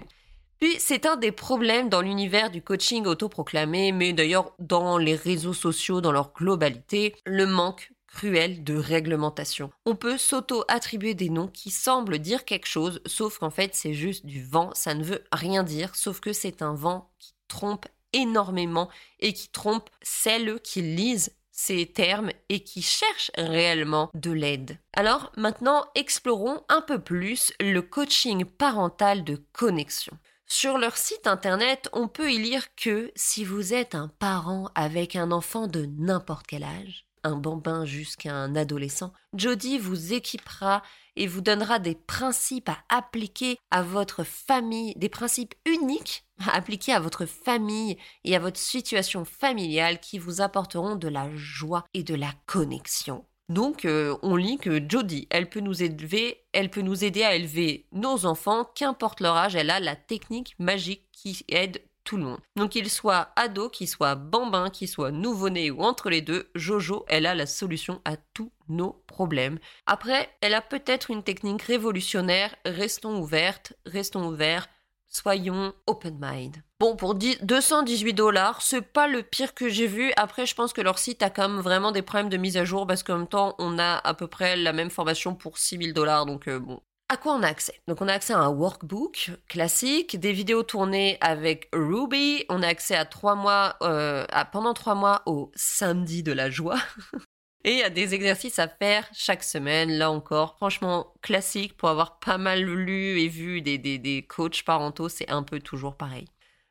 [0.60, 5.54] Puis c'est un des problèmes dans l'univers du coaching autoproclamé, mais d'ailleurs dans les réseaux
[5.54, 9.70] sociaux dans leur globalité, le manque cruel de réglementation.
[9.86, 14.26] On peut s'auto-attribuer des noms qui semblent dire quelque chose, sauf qu'en fait c'est juste
[14.26, 18.88] du vent, ça ne veut rien dire, sauf que c'est un vent qui trompe énormément
[19.20, 24.78] et qui trompe celles qui lisent ces termes et qui cherchent réellement de l'aide.
[24.94, 30.16] Alors maintenant, explorons un peu plus le coaching parental de connexion.
[30.46, 35.14] Sur leur site internet, on peut y lire que si vous êtes un parent avec
[35.14, 40.83] un enfant de n'importe quel âge, un bambin jusqu'à un adolescent, Jody vous équipera
[41.16, 46.92] et vous donnera des principes à appliquer à votre famille, des principes uniques à appliquer
[46.92, 52.02] à votre famille et à votre situation familiale qui vous apporteront de la joie et
[52.02, 53.24] de la connexion.
[53.50, 57.35] Donc, euh, on lit que Jodie, elle peut nous élever, elle peut nous aider à
[57.35, 61.83] élever nos enfants, qu'importe leur âge, elle a la technique magique qui aide
[62.16, 62.40] le monde.
[62.56, 67.04] Donc, qu'il soit ado, qu'il soit bambin, qu'il soit nouveau-né ou entre les deux, Jojo,
[67.08, 69.58] elle a la solution à tous nos problèmes.
[69.86, 74.68] Après, elle a peut-être une technique révolutionnaire, restons ouvertes, restons ouverts,
[75.10, 76.56] soyons open mind.
[76.78, 80.12] Bon, pour 218 dollars, c'est pas le pire que j'ai vu.
[80.16, 82.64] Après, je pense que leur site a quand même vraiment des problèmes de mise à
[82.64, 85.92] jour parce qu'en même temps, on a à peu près la même formation pour 6000
[85.92, 86.24] dollars.
[86.24, 86.80] Donc, euh, bon.
[87.12, 87.74] À quoi on a accès?
[87.88, 92.44] Donc, on a accès à un workbook classique, des vidéos tournées avec Ruby.
[92.48, 96.50] On a accès à trois mois, euh, à, pendant trois mois au samedi de la
[96.50, 96.78] joie.
[97.64, 100.54] Et a des exercices à faire chaque semaine, là encore.
[100.58, 105.30] Franchement, classique pour avoir pas mal lu et vu des, des, des coachs parentaux, c'est
[105.30, 106.28] un peu toujours pareil.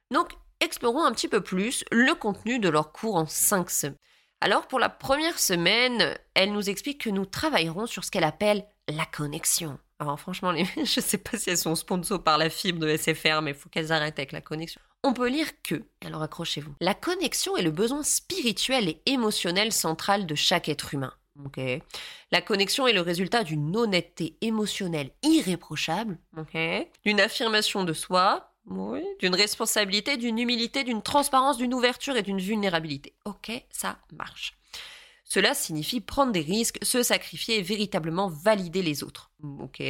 [0.10, 3.98] Donc, explorons un petit peu plus le contenu de leur cours en 5 semaines.
[4.40, 8.66] Alors, pour la première semaine, elle nous explique que nous travaillerons sur ce qu'elle appelle
[8.88, 9.78] la connexion.
[10.00, 10.66] Alors, franchement, les...
[10.78, 13.70] je sais pas si elles sont sponsors par la fibre de SFR, mais il faut
[13.70, 14.82] qu'elles arrêtent avec la connexion.
[15.04, 20.26] On peut lire que, alors accrochez-vous, la connexion est le besoin spirituel et émotionnel central
[20.26, 21.14] de chaque être humain.
[22.32, 26.18] La connexion est le résultat d'une honnêteté émotionnelle irréprochable,
[27.06, 32.40] d'une affirmation de soi, oui, d'une responsabilité, d'une humilité, d'une transparence, d'une ouverture et d'une
[32.40, 33.14] vulnérabilité.
[33.26, 34.59] Ok, ça marche.
[35.30, 39.32] Cela signifie prendre des risques, se sacrifier et véritablement valider les autres.
[39.60, 39.82] Ok.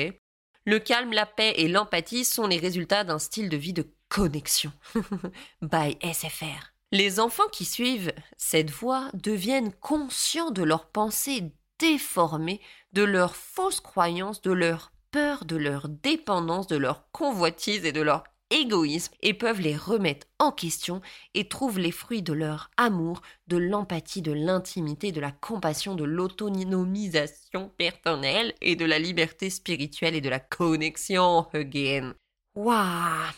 [0.66, 4.74] Le calme, la paix et l'empathie sont les résultats d'un style de vie de connexion.
[5.62, 6.74] By SFR.
[6.92, 12.60] Les enfants qui suivent cette voie deviennent conscients de leurs pensées déformées,
[12.92, 18.02] de leurs fausses croyances, de leur peur, de leur dépendance, de leur convoitise et de
[18.02, 21.02] leur égoïsme et peuvent les remettre en question
[21.34, 26.04] et trouvent les fruits de leur amour, de l'empathie, de l'intimité, de la compassion, de
[26.04, 32.16] l'autonomisation personnelle et de la liberté spirituelle et de la connexion again.
[32.56, 33.32] Waouh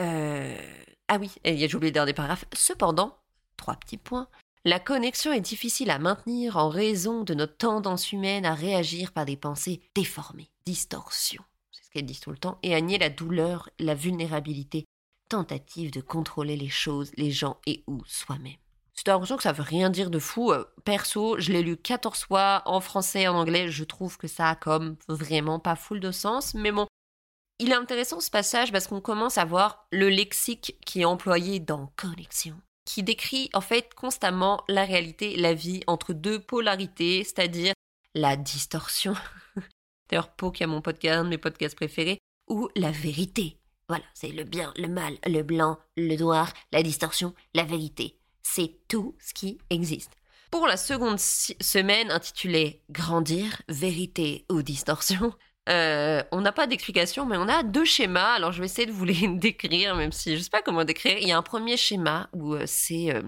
[0.00, 0.56] euh...
[1.08, 2.46] Ah oui, j'ai oublié d'un des paragraphes.
[2.54, 3.18] Cependant,
[3.56, 4.28] trois petits points.
[4.64, 9.26] La connexion est difficile à maintenir en raison de notre tendance humaine à réagir par
[9.26, 11.44] des pensées déformées, distorsions
[11.94, 14.84] qu'elles disent tout le temps, et à nier la douleur, la vulnérabilité,
[15.28, 18.56] tentative de contrôler les choses, les gens et ou soi-même.
[18.92, 20.52] C'est l'impression que ça veut rien dire de fou.
[20.52, 23.68] Euh, perso, je l'ai lu 14 fois en français en anglais.
[23.68, 26.54] Je trouve que ça a comme vraiment pas full de sens.
[26.54, 26.86] Mais bon,
[27.58, 31.58] il est intéressant ce passage parce qu'on commence à voir le lexique qui est employé
[31.58, 37.74] dans Connexion, qui décrit en fait constamment la réalité, la vie entre deux polarités, c'est-à-dire
[38.14, 39.14] la distorsion
[40.14, 43.58] D'ailleurs, Po, qui a mon podcast, mes podcasts préférés, ou la vérité.
[43.88, 48.16] Voilà, c'est le bien, le mal, le blanc, le noir, la distorsion, la vérité.
[48.40, 50.12] C'est tout ce qui existe.
[50.52, 55.34] Pour la seconde semaine intitulée Grandir, vérité ou distorsion,
[55.68, 58.34] euh, on n'a pas d'explication, mais on a deux schémas.
[58.34, 60.84] Alors je vais essayer de vous les décrire, même si je ne sais pas comment
[60.84, 61.18] décrire.
[61.18, 63.22] Il y a un premier schéma où euh, c'est euh,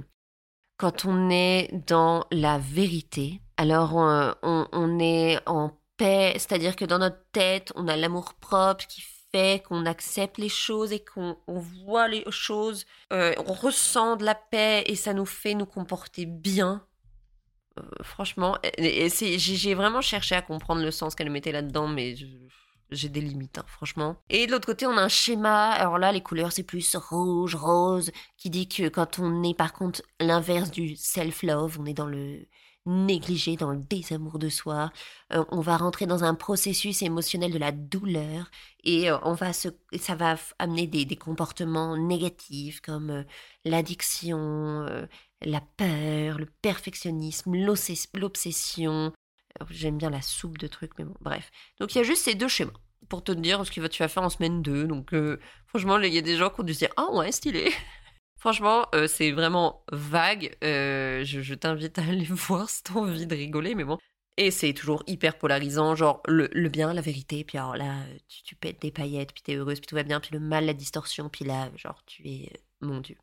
[0.76, 7.72] quand on est dans la vérité, Alors on, est en c'est-à-dire que dans notre tête,
[7.74, 12.86] on a l'amour propre qui fait qu'on accepte les choses et qu'on voit les choses,
[13.10, 16.86] on ressent de la paix et ça nous fait nous comporter bien.
[18.02, 22.14] franchement, j'ai vraiment cherché à comprendre le sens qu'elle mettait là-dedans, mais
[22.90, 24.16] j'ai des limites, hein, franchement.
[24.30, 25.70] Et de l'autre côté, on a un schéma.
[25.70, 29.72] Alors là, les couleurs, c'est plus rouge, rose, qui dit que quand on est par
[29.72, 32.46] contre l'inverse du self-love, on est dans le
[32.86, 34.92] négligé, dans le désamour de soi.
[35.32, 38.50] Euh, on va rentrer dans un processus émotionnel de la douleur
[38.84, 43.22] et euh, on va ça va amener des, des comportements négatifs comme euh,
[43.64, 44.86] l'addiction,
[45.42, 49.12] la peur, le perfectionnisme, l'obsession,
[49.70, 51.50] J'aime bien la soupe de trucs, mais bon, bref.
[51.80, 52.72] Donc il y a juste ces deux schémas
[53.08, 54.86] pour te dire ce que tu vas faire en semaine 2.
[54.86, 55.14] Donc
[55.66, 57.72] franchement, il y a des gens qui ont dû se dire Ah ouais, stylé
[58.46, 60.56] Franchement, euh, c'est vraiment vague.
[60.62, 63.98] Euh, je, t'invite à aller voir si t'as envie de rigoler, mais bon.
[64.36, 67.92] Et c'est toujours hyper polarisant, genre le, bien, la vérité, puis alors là,
[68.28, 70.64] tu, tu pètes des paillettes, puis t'es heureuse, puis tout va bien, puis le mal,
[70.64, 73.16] la distorsion, puis là, genre, tu es, mon Dieu.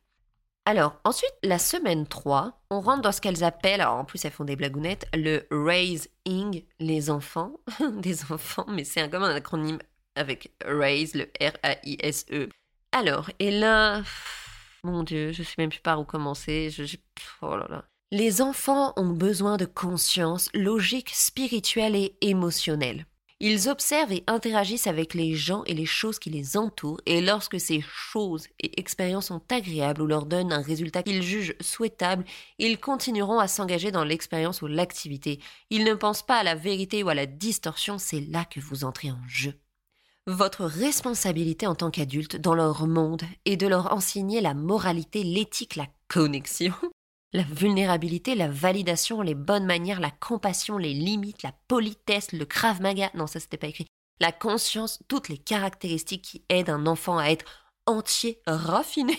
[0.66, 4.30] Alors, ensuite, la semaine 3, on rentre dans ce qu'elles appellent, alors en plus elles
[4.30, 7.54] font des blagounettes, le raising les enfants.
[7.94, 9.78] des enfants, mais c'est comme un acronyme
[10.16, 12.50] avec raise, le R-A-I-S-E.
[12.92, 14.02] Alors, et là,
[14.84, 16.70] mon Dieu, je sais même plus par où commencer.
[16.70, 16.96] Je,
[17.42, 17.56] oh.
[18.10, 23.06] Les enfants ont besoin de conscience logique, spirituelle et émotionnelle.
[23.40, 27.58] Ils observent et interagissent avec les gens et les choses qui les entourent, et lorsque
[27.58, 32.24] ces choses et expériences sont agréables ou leur donnent un résultat qu'ils jugent souhaitable,
[32.58, 35.40] ils continueront à s'engager dans l'expérience ou l'activité.
[35.70, 38.84] Ils ne pensent pas à la vérité ou à la distorsion, c'est là que vous
[38.84, 39.54] entrez en jeu.
[40.26, 45.76] Votre responsabilité en tant qu'adulte dans leur monde est de leur enseigner la moralité, l'éthique,
[45.76, 46.72] la connexion,
[47.34, 52.80] la vulnérabilité, la validation, les bonnes manières, la compassion, les limites, la politesse, le krav
[52.80, 53.86] maga, non ça c'était pas écrit,
[54.18, 57.44] la conscience, toutes les caractéristiques qui aident un enfant à être
[57.84, 59.18] entier, raffiné,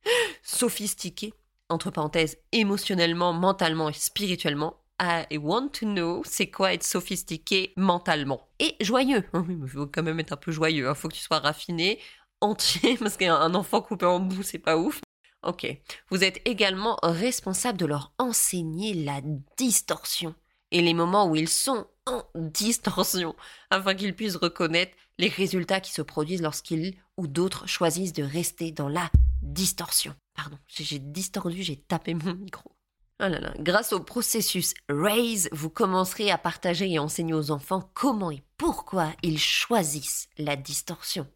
[0.42, 1.34] sophistiqué,
[1.68, 4.78] entre parenthèses, émotionnellement, mentalement et spirituellement.
[5.00, 8.48] I want to know c'est quoi être sophistiqué mentalement.
[8.58, 9.24] Et joyeux.
[9.48, 10.84] Il faut quand même être un peu joyeux.
[10.84, 10.94] Il hein.
[10.94, 12.00] faut que tu sois raffiné,
[12.40, 15.00] entier, parce qu'un enfant coupé en bout, c'est pas ouf.
[15.42, 15.66] Ok.
[16.10, 19.20] Vous êtes également responsable de leur enseigner la
[19.56, 20.34] distorsion
[20.72, 23.34] et les moments où ils sont en distorsion,
[23.70, 28.72] afin qu'ils puissent reconnaître les résultats qui se produisent lorsqu'ils ou d'autres choisissent de rester
[28.72, 29.10] dans la
[29.42, 30.14] distorsion.
[30.34, 32.75] Pardon, j'ai distordu, j'ai tapé mon micro.
[33.18, 33.54] Là.
[33.58, 39.12] Grâce au processus RAISE, vous commencerez à partager et enseigner aux enfants comment et pourquoi
[39.22, 41.26] ils choisissent la distorsion.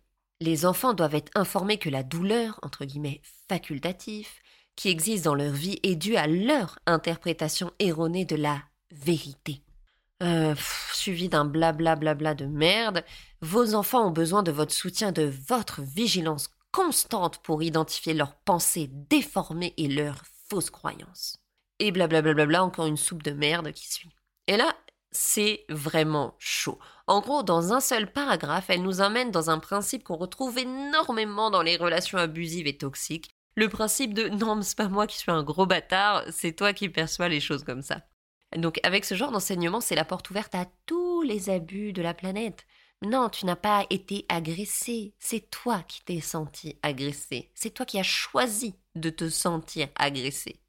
[0.41, 4.29] Les enfants doivent être informés que la douleur, entre guillemets, facultative,
[4.77, 9.63] qui existe dans leur vie est due à leur interprétation erronée de la vérité.
[10.23, 10.55] Euh,
[10.93, 13.05] suivi d'un blablabla de merde,
[13.41, 18.91] vos enfants ont besoin de votre soutien, de votre vigilance constante pour identifier leurs pensées
[19.11, 21.40] déformées et leurs fausses croyances.
[21.81, 24.11] Et blablabla, encore une soupe de merde qui suit.
[24.47, 24.77] Et là,
[25.13, 26.79] c'est vraiment chaud.
[27.07, 31.51] En gros, dans un seul paragraphe, elle nous amène dans un principe qu'on retrouve énormément
[31.51, 33.31] dans les relations abusives et toxiques.
[33.57, 36.89] Le principe de non, c'est pas moi qui suis un gros bâtard, c'est toi qui
[36.89, 38.03] perçois les choses comme ça.
[38.57, 42.15] Donc, avec ce genre d'enseignement, c'est la porte ouverte à tous les abus de la
[42.15, 42.65] planète.
[43.03, 47.99] Non, tu n'as pas été agressé, c'est toi qui t'es senti agressé, c'est toi qui
[47.99, 50.61] as choisi de te sentir agressé.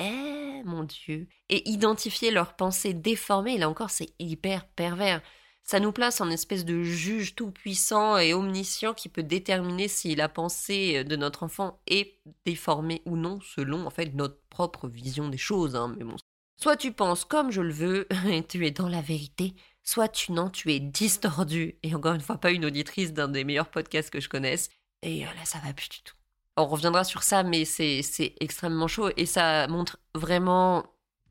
[0.00, 1.28] Eh mon Dieu.
[1.48, 5.22] Et identifier leurs pensées déformées, là encore, c'est hyper pervers.
[5.62, 10.14] Ça nous place en espèce de juge tout puissant et omniscient qui peut déterminer si
[10.14, 15.28] la pensée de notre enfant est déformée ou non selon en fait notre propre vision
[15.28, 15.76] des choses.
[15.76, 15.94] Hein.
[15.96, 16.16] Mais bon,
[16.60, 20.32] soit tu penses comme je le veux et tu es dans la vérité, soit tu
[20.32, 21.76] n'en, tu es distordu.
[21.82, 24.70] Et encore une fois, pas une auditrice d'un des meilleurs podcasts que je connaisse.
[25.02, 26.19] Et euh, là, ça va plus du tout
[26.60, 30.84] on reviendra sur ça, mais c'est extrêmement chaud et ça montre vraiment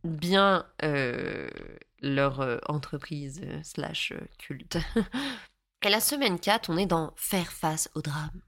[0.04, 1.50] bien euh,
[2.02, 4.78] leur euh, entreprise euh, slash culte.
[5.86, 8.42] et la semaine 4, on est dans faire face au drame.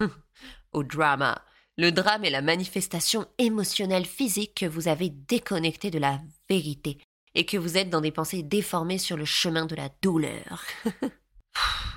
[0.72, 1.42] au drama.
[1.76, 6.98] Le drame est la manifestation émotionnelle physique que vous avez déconnecté de la vérité
[7.34, 10.64] et que vous êtes dans des pensées déformées sur le chemin de la douleur.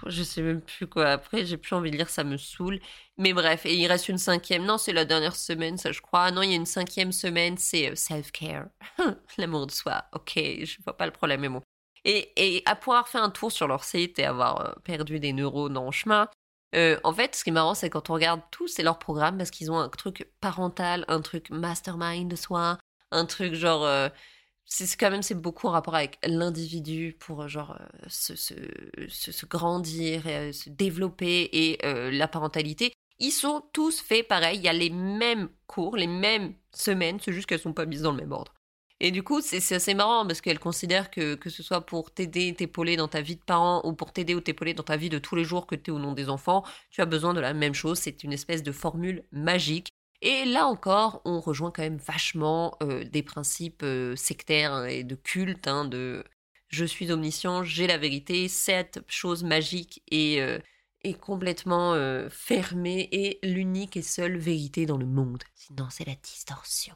[0.08, 1.08] je sais même plus quoi.
[1.10, 2.80] Après, j'ai plus envie de lire, ça me saoule.
[3.18, 4.66] Mais bref, et il reste une cinquième.
[4.66, 6.32] Non, c'est la dernière semaine, ça je crois.
[6.32, 8.66] non, il y a une cinquième semaine, c'est euh, self-care.
[9.38, 10.06] L'amour de soi.
[10.14, 11.62] Ok, je vois pas le problème, mais bon.
[12.06, 15.32] Et, et à pouvoir faire un tour sur leur site et avoir euh, perdu des
[15.34, 16.28] neurones en chemin,
[16.76, 19.38] euh, en fait, ce qui est marrant, c'est quand on regarde tout, c'est leur programme
[19.38, 22.78] parce qu'ils ont un truc parental, un truc mastermind de soi,
[23.12, 23.86] un truc genre
[24.66, 28.54] c'est quand même c'est beaucoup en rapport avec l'individu pour genre se, se,
[29.08, 32.94] se, grandir, se développer et la parentalité.
[33.20, 34.58] Ils sont tous faits pareil.
[34.58, 38.02] Il y a les mêmes cours, les mêmes semaines, c'est juste qu'elles sont pas mises
[38.02, 38.54] dans le même ordre.
[39.00, 42.54] Et du coup, c'est assez marrant parce qu'elle considère que, que ce soit pour t'aider,
[42.54, 45.20] t'épauler dans ta vie de parent ou pour t'aider ou t'épauler dans ta vie de
[45.20, 47.54] tous les jours que tu es au nom des enfants, tu as besoin de la
[47.54, 48.00] même chose.
[48.00, 49.90] C'est une espèce de formule magique.
[50.26, 55.16] Et là encore, on rejoint quand même vachement euh, des principes euh, sectaires et de
[55.16, 56.24] culte, hein, de
[56.70, 60.60] je suis omniscient, j'ai la vérité, cette chose magique est, euh,
[61.04, 61.94] est complètement
[62.30, 65.44] fermée et l'unique et seule vérité dans le monde.
[65.54, 66.96] Sinon, c'est la distorsion.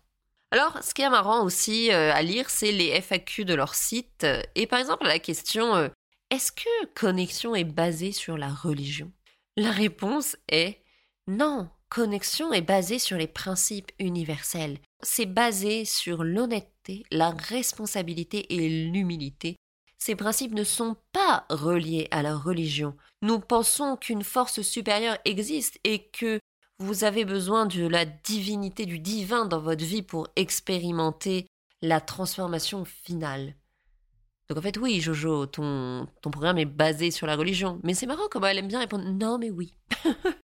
[0.52, 4.26] Alors, ce qui est marrant aussi à lire, c'est les FAQ de leur site.
[4.56, 5.92] Et par exemple, la question
[6.32, 9.12] est-ce que Connexion est basée sur la religion?
[9.58, 10.82] La réponse est
[11.28, 11.70] non.
[11.90, 14.80] Connexion est basée sur les principes universels.
[15.02, 19.56] C'est basé sur l'honnêteté, la responsabilité et l'humilité.
[19.98, 22.96] Ces principes ne sont pas reliés à la religion.
[23.22, 26.40] Nous pensons qu'une force supérieure existe et que
[26.80, 31.48] vous avez besoin de la divinité, du divin dans votre vie pour expérimenter
[31.82, 33.56] la transformation finale.
[34.50, 37.80] Donc en fait, oui, Jojo, ton, ton programme est basé sur la religion.
[37.84, 39.74] Mais c'est marrant comment elle aime bien répondre non, mais oui.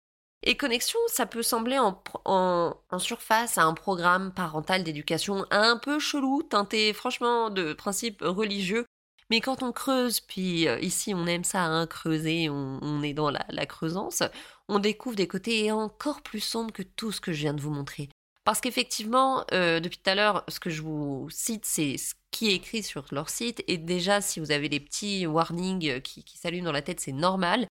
[0.48, 6.44] Et connexion, ça peut sembler en, surface à un programme parental d'éducation un peu chelou,
[6.44, 8.86] teinté franchement de principes religieux.
[9.28, 13.28] Mais quand on creuse, puis euh, ici on aime ça, hein, creuser, on, est dans
[13.30, 14.22] la, creusance,
[14.68, 17.72] on découvre des côtés encore plus sombres que tout ce que je viens de vous
[17.72, 18.08] montrer.
[18.44, 22.50] Parce qu'effectivement, euh, depuis tout à l'heure, ce que je vous cite, c'est ce qui
[22.50, 23.64] est écrit sur leur site.
[23.66, 27.66] Et déjà, si vous avez des petits warnings qui, s'allument dans la tête, c'est normal.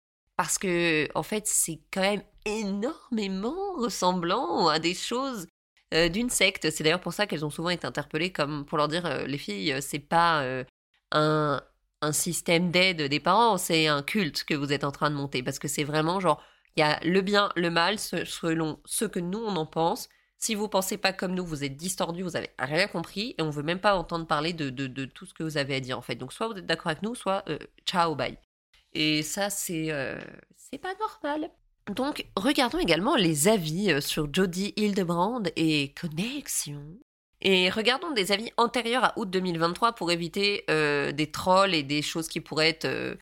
[0.41, 5.45] Parce que, en fait, c'est quand même énormément ressemblant à des choses
[5.93, 6.71] euh, d'une secte.
[6.71, 9.37] C'est d'ailleurs pour ça qu'elles ont souvent été interpellées comme pour leur dire, euh, les
[9.37, 10.43] filles, c'est pas
[11.11, 11.61] un,
[12.01, 15.43] un système d'aide des parents, c'est un culte que vous êtes en train de monter.
[15.43, 16.41] Parce que c'est vraiment genre,
[16.75, 20.09] il y a le bien, le mal, selon ce que nous, on en pense.
[20.39, 23.51] Si vous pensez pas comme nous, vous êtes distordu, vous avez rien compris, et on
[23.51, 26.01] veut même pas entendre parler de, de, tout ce que vous avez à dire, en
[26.01, 26.15] fait.
[26.15, 28.39] Donc, soit vous êtes d'accord avec nous, soit euh, ciao, bye.
[28.93, 30.19] Et ça, c'est euh,
[30.55, 31.49] c'est pas normal.
[31.93, 36.83] Donc, regardons également les avis euh, sur Jodie Hildebrand et Connexion.
[37.43, 42.03] Et regardons des avis antérieurs à août 2023 pour éviter euh, des trolls et des
[42.03, 43.17] choses qui pourraient être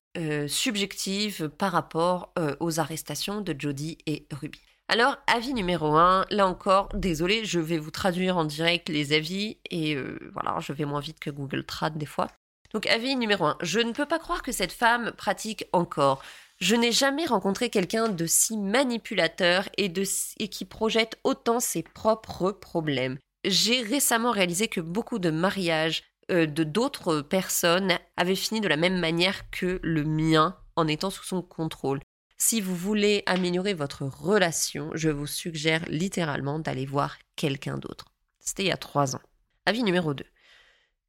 [0.50, 4.60] subjectives par rapport aux arrestations de Jody et Ruby.
[4.90, 9.60] Alors, avis numéro 1, là encore, désolé, je vais vous traduire en direct les avis
[9.72, 9.96] et
[10.34, 12.28] voilà, je vais moins vite que Google Trad des fois.
[12.74, 16.24] Donc, avis numéro 1, je ne peux pas croire que cette femme pratique encore.
[16.60, 20.04] Je n'ai jamais rencontré quelqu'un de si manipulateur et, de,
[20.46, 26.64] qui projette autant ses propres problèmes j'ai récemment réalisé que beaucoup de mariages euh, de
[26.64, 31.42] d'autres personnes avaient fini de la même manière que le mien en étant sous son
[31.42, 32.02] contrôle.
[32.38, 38.06] Si vous voulez améliorer votre relation, je vous suggère littéralement d'aller voir quelqu'un d'autre.
[38.40, 39.22] C'était il y a trois ans.
[39.66, 40.24] Avis numéro 2.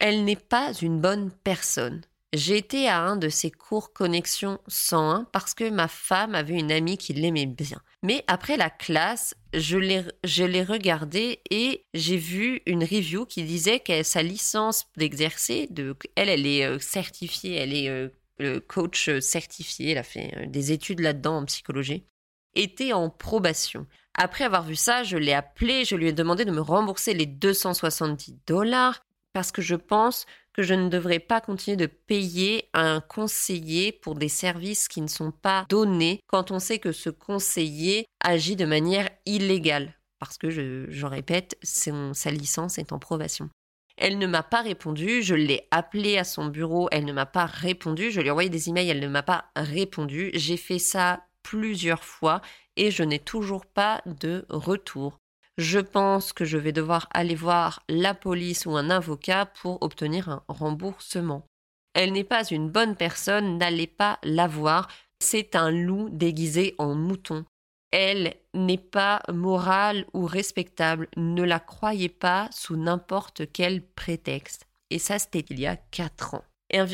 [0.00, 2.00] Elle n'est pas une bonne personne.
[2.32, 6.72] J'ai été à un de ces cours Connexion 101 parce que ma femme avait une
[6.72, 7.82] amie qui l'aimait bien.
[8.02, 13.42] Mais après la classe, je l'ai, je l'ai regardé et j'ai vu une review qui
[13.42, 19.10] disait que sa licence d'exercer, de, elle, elle est euh, certifiée, elle est euh, coach
[19.20, 22.06] certifié, elle a fait euh, des études là-dedans en psychologie,
[22.54, 23.86] était en probation.
[24.14, 27.26] Après avoir vu ça, je l'ai appelé, je lui ai demandé de me rembourser les
[27.26, 33.00] 270 dollars parce que je pense que je ne devrais pas continuer de payer un
[33.00, 38.06] conseiller pour des services qui ne sont pas donnés quand on sait que ce conseiller
[38.20, 39.94] agit de manière illégale.
[40.18, 43.48] Parce que, je, répète, sa licence est en probation.
[43.96, 47.46] Elle ne m'a pas répondu, je l'ai appelée à son bureau, elle ne m'a pas
[47.46, 50.30] répondu, je lui ai envoyé des emails, elle ne m'a pas répondu.
[50.34, 52.40] J'ai fait ça plusieurs fois
[52.76, 55.20] et je n'ai toujours pas de retour
[55.60, 60.30] je pense que je vais devoir aller voir la police ou un avocat pour obtenir
[60.30, 61.44] un remboursement.
[61.92, 64.88] Elle n'est pas une bonne personne, n'allez pas la voir,
[65.18, 67.44] c'est un loup déguisé en mouton.
[67.92, 74.66] Elle n'est pas morale ou respectable, ne la croyez pas sous n'importe quel prétexte.
[74.88, 76.44] Et ça, c'était il y a quatre ans.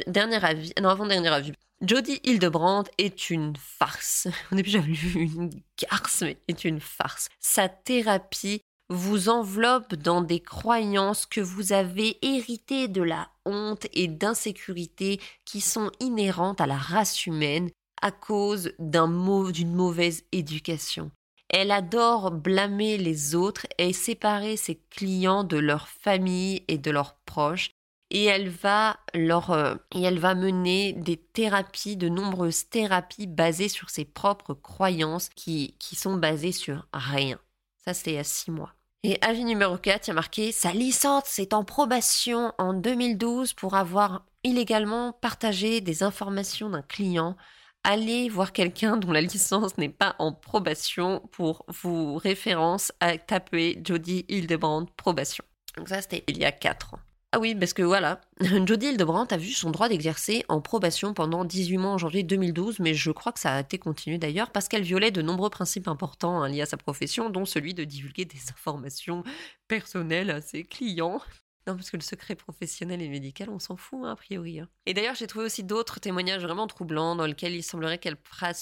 [0.07, 1.53] Dernier avis, non, avant-dernier avis,
[1.83, 4.29] Jodie Hildebrandt est une farce.
[4.53, 7.29] On n'est plus jamais vu une garce, mais est une farce.
[7.39, 14.09] Sa thérapie vous enveloppe dans des croyances que vous avez héritées de la honte et
[14.09, 17.71] d'insécurité qui sont inhérentes à la race humaine
[18.01, 21.11] à cause d'une mauvaise éducation.
[21.49, 27.17] Elle adore blâmer les autres et séparer ses clients de leur famille et de leurs
[27.27, 27.71] proches
[28.11, 33.69] et elle va leur euh, et elle va mener des thérapies, de nombreuses thérapies basées
[33.69, 37.39] sur ses propres croyances qui, qui sont basées sur rien.
[37.85, 38.73] Ça, y a six mois.
[39.05, 43.53] Et avis numéro 4, il y a marqué Sa licence est en probation en 2012
[43.53, 47.37] pour avoir illégalement partagé des informations d'un client.
[47.85, 53.81] Allez voir quelqu'un dont la licence n'est pas en probation pour vous référence à taper
[53.85, 55.45] Jody Hildebrand probation.
[55.77, 57.01] Donc ça, c'était il y a 4 ans.
[57.33, 58.21] Ah oui, parce que voilà,
[58.67, 62.79] Jodie Hildebrandt a vu son droit d'exercer en probation pendant 18 mois en janvier 2012,
[62.79, 65.89] mais je crois que ça a été continué d'ailleurs parce qu'elle violait de nombreux principes
[65.89, 69.25] importants hein, liés à sa profession, dont celui de divulguer des informations
[69.69, 71.21] personnelles à ses clients.
[71.67, 74.61] Non, parce que le secret professionnel et médical, on s'en fout, hein, a priori.
[74.61, 74.69] Hein.
[74.87, 78.17] Et d'ailleurs, j'ai trouvé aussi d'autres témoignages vraiment troublants dans lesquels il semblerait qu'elle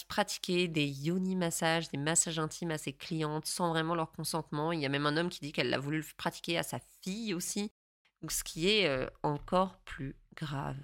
[0.08, 4.72] pratiquait des yoni massages, des massages intimes à ses clientes sans vraiment leur consentement.
[4.72, 7.34] Il y a même un homme qui dit qu'elle l'a voulu pratiquer à sa fille
[7.34, 7.70] aussi
[8.30, 10.76] ce qui est euh, encore plus grave.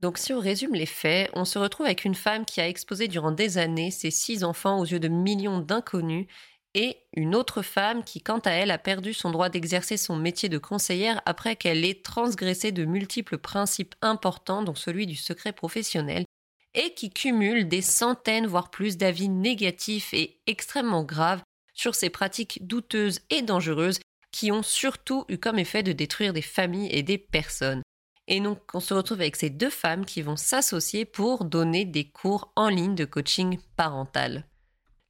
[0.00, 3.08] Donc si on résume les faits, on se retrouve avec une femme qui a exposé
[3.08, 6.26] durant des années ses six enfants aux yeux de millions d'inconnus
[6.74, 10.50] et une autre femme qui, quant à elle, a perdu son droit d'exercer son métier
[10.50, 16.26] de conseillère après qu'elle ait transgressé de multiples principes importants, dont celui du secret professionnel,
[16.74, 21.40] et qui cumule des centaines, voire plus, d'avis négatifs et extrêmement graves
[21.72, 24.00] sur ses pratiques douteuses et dangereuses
[24.36, 27.80] qui ont surtout eu comme effet de détruire des familles et des personnes.
[28.28, 32.10] Et donc, on se retrouve avec ces deux femmes qui vont s'associer pour donner des
[32.10, 34.44] cours en ligne de coaching parental.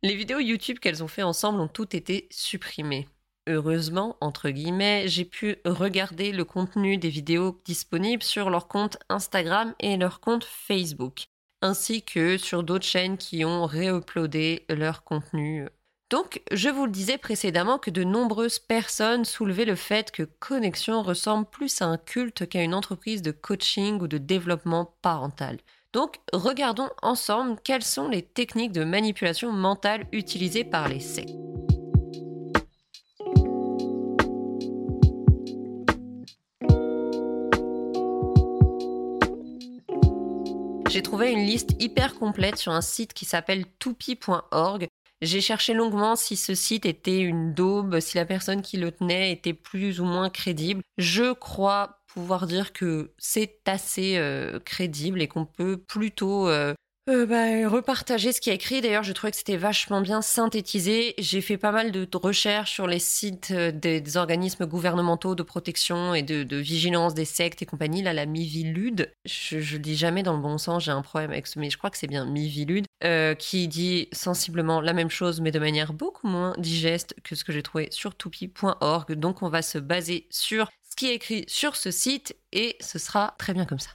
[0.04, 3.08] Les vidéos YouTube qu'elles ont fait ensemble ont toutes été supprimées.
[3.48, 9.74] Heureusement, entre guillemets, j'ai pu regarder le contenu des vidéos disponibles sur leur compte Instagram
[9.80, 11.24] et leur compte Facebook,
[11.62, 15.66] ainsi que sur d'autres chaînes qui ont réuploadé leur contenu
[16.08, 21.02] donc, je vous le disais précédemment que de nombreuses personnes soulevaient le fait que Connexion
[21.02, 25.58] ressemble plus à un culte qu'à une entreprise de coaching ou de développement parental.
[25.92, 31.34] Donc, regardons ensemble quelles sont les techniques de manipulation mentale utilisées par les sectes.
[40.88, 44.86] J'ai trouvé une liste hyper complète sur un site qui s'appelle toupi.org
[45.22, 49.32] j'ai cherché longuement si ce site était une daube, si la personne qui le tenait
[49.32, 50.82] était plus ou moins crédible.
[50.98, 56.74] Je crois pouvoir dire que c'est assez euh, crédible et qu'on peut plutôt euh,
[57.08, 58.80] euh, bah, repartager ce qui est écrit.
[58.80, 61.14] D'ailleurs, je trouvais que c'était vachement bien synthétisé.
[61.18, 66.14] J'ai fait pas mal de recherches sur les sites euh, des, organismes gouvernementaux de protection
[66.14, 68.02] et de, vigilance des sectes et compagnie.
[68.02, 71.30] Là, la Mivilude, je, je le dis jamais dans le bon sens, j'ai un problème
[71.30, 75.10] avec ce, mais je crois que c'est bien Mivilude, euh, qui dit sensiblement la même
[75.10, 79.12] chose, mais de manière beaucoup moins digeste que ce que j'ai trouvé sur toupi.org.
[79.14, 82.98] Donc, on va se baser sur ce qui est écrit sur ce site et ce
[82.98, 83.90] sera très bien comme ça.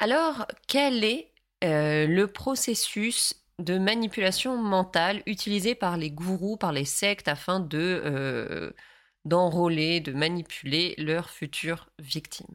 [0.00, 1.32] Alors, quel est
[1.66, 8.02] euh, le processus de manipulation mentale utilisé par les gourous, par les sectes, afin de
[8.04, 8.70] euh,
[9.24, 12.54] d'enrôler, de manipuler leurs futures victimes.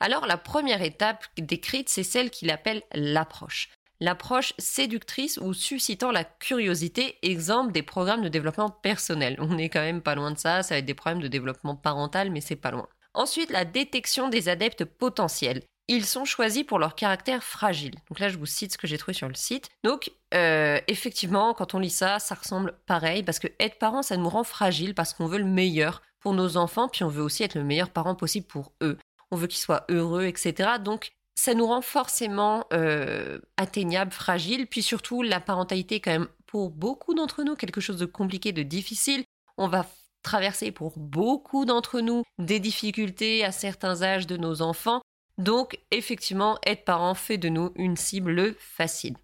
[0.00, 3.70] Alors la première étape décrite, c'est celle qu'il appelle l'approche.
[4.00, 9.36] L'approche séductrice ou suscitant la curiosité, exemple des programmes de développement personnel.
[9.38, 11.76] On n'est quand même pas loin de ça, ça va être des problèmes de développement
[11.76, 12.88] parental, mais c'est pas loin.
[13.14, 17.94] Ensuite, la détection des adeptes potentiels ils sont choisis pour leur caractère fragile.
[18.08, 19.68] Donc là, je vous cite ce que j'ai trouvé sur le site.
[19.84, 24.16] Donc, euh, effectivement, quand on lit ça, ça ressemble pareil, parce que être parent, ça
[24.16, 27.44] nous rend fragile, parce qu'on veut le meilleur pour nos enfants, puis on veut aussi
[27.44, 28.98] être le meilleur parent possible pour eux.
[29.30, 30.70] On veut qu'ils soient heureux, etc.
[30.82, 36.28] Donc, ça nous rend forcément euh, atteignable, fragile, puis surtout, la parentalité est quand même,
[36.46, 39.24] pour beaucoup d'entre nous, quelque chose de compliqué, de difficile.
[39.56, 39.86] On va
[40.22, 45.00] traverser pour beaucoup d'entre nous des difficultés à certains âges de nos enfants.
[45.38, 49.16] Donc, effectivement, être parent fait de nous une cible facile.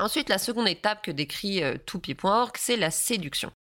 [0.00, 1.76] Ensuite, la seconde étape que décrit euh,
[2.56, 3.52] c'est la séduction.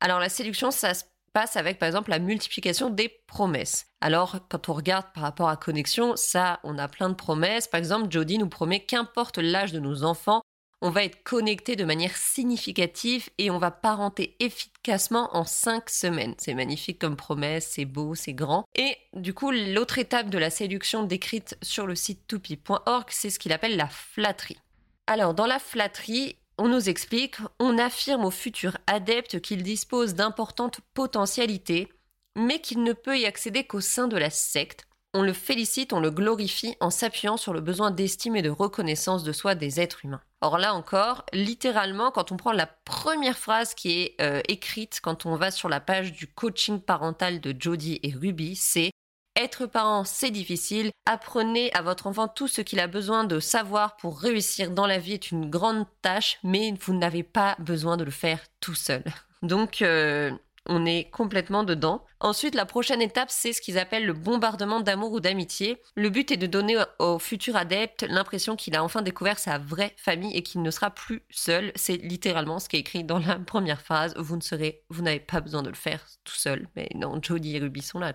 [0.00, 3.86] Alors, la séduction, ça se passe avec, par exemple, la multiplication des promesses.
[4.00, 7.66] Alors, quand on regarde par rapport à connexion, ça, on a plein de promesses.
[7.66, 10.42] Par exemple, Jodie nous promet qu'importe l'âge de nos enfants,
[10.84, 16.34] on va être connecté de manière significative et on va parenter efficacement en cinq semaines.
[16.36, 18.66] C'est magnifique comme promesse, c'est beau, c'est grand.
[18.74, 23.38] Et du coup, l'autre étape de la séduction décrite sur le site toupi.org, c'est ce
[23.38, 24.58] qu'il appelle la flatterie.
[25.06, 30.80] Alors, dans la flatterie, on nous explique, on affirme au futur adepte qu'il dispose d'importantes
[30.92, 31.88] potentialités,
[32.36, 36.00] mais qu'il ne peut y accéder qu'au sein de la secte, on le félicite, on
[36.00, 40.04] le glorifie en s'appuyant sur le besoin d'estime et de reconnaissance de soi des êtres
[40.04, 40.20] humains.
[40.44, 45.24] Or là encore, littéralement, quand on prend la première phrase qui est euh, écrite quand
[45.24, 48.90] on va sur la page du coaching parental de Jody et Ruby, c'est
[49.36, 50.90] Être parent, c'est difficile.
[51.06, 54.98] Apprenez à votre enfant tout ce qu'il a besoin de savoir pour réussir dans la
[54.98, 59.02] vie est une grande tâche, mais vous n'avez pas besoin de le faire tout seul.
[59.42, 60.30] Donc, euh,
[60.66, 62.04] on est complètement dedans.
[62.20, 65.80] Ensuite, la prochaine étape, c'est ce qu'ils appellent le bombardement d'amour ou d'amitié.
[65.94, 69.94] Le but est de donner au futur adepte l'impression qu'il a enfin découvert sa vraie
[69.98, 71.72] famille et qu'il ne sera plus seul.
[71.74, 74.14] C'est littéralement ce qui est écrit dans la première phrase.
[74.16, 76.68] Vous ne serez, vous n'avez pas besoin de le faire tout seul.
[76.76, 78.14] Mais non, Jodie et Ruby sont là.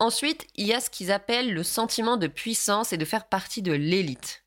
[0.00, 3.62] Ensuite, il y a ce qu'ils appellent le sentiment de puissance et de faire partie
[3.62, 4.44] de l'élite.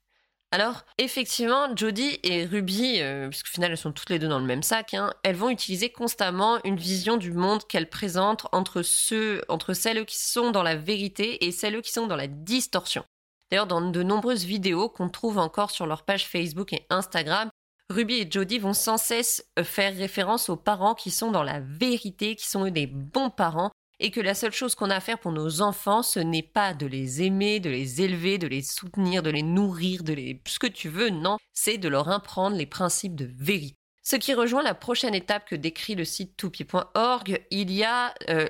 [0.54, 4.46] Alors, effectivement, Jodie et Ruby, euh, puisqu'au final elles sont toutes les deux dans le
[4.46, 9.42] même sac, hein, elles vont utiliser constamment une vision du monde qu'elles présentent entre ceux,
[9.50, 13.04] entre celles qui sont dans la vérité et celles qui sont dans la distorsion.
[13.50, 17.50] D'ailleurs, dans de nombreuses vidéos qu'on trouve encore sur leur page Facebook et Instagram,
[17.90, 21.62] Ruby et Jodie vont sans cesse euh, faire référence aux parents qui sont dans la
[21.62, 23.72] vérité, qui sont eux des bons parents,
[24.04, 26.74] et que la seule chose qu'on a à faire pour nos enfants, ce n'est pas
[26.74, 30.42] de les aimer, de les élever, de les soutenir, de les nourrir, de les...
[30.46, 33.78] ce que tu veux, non, c'est de leur apprendre les principes de vérité.
[34.04, 38.46] Ce qui rejoint la prochaine étape que décrit le site toupier.org, il y a euh,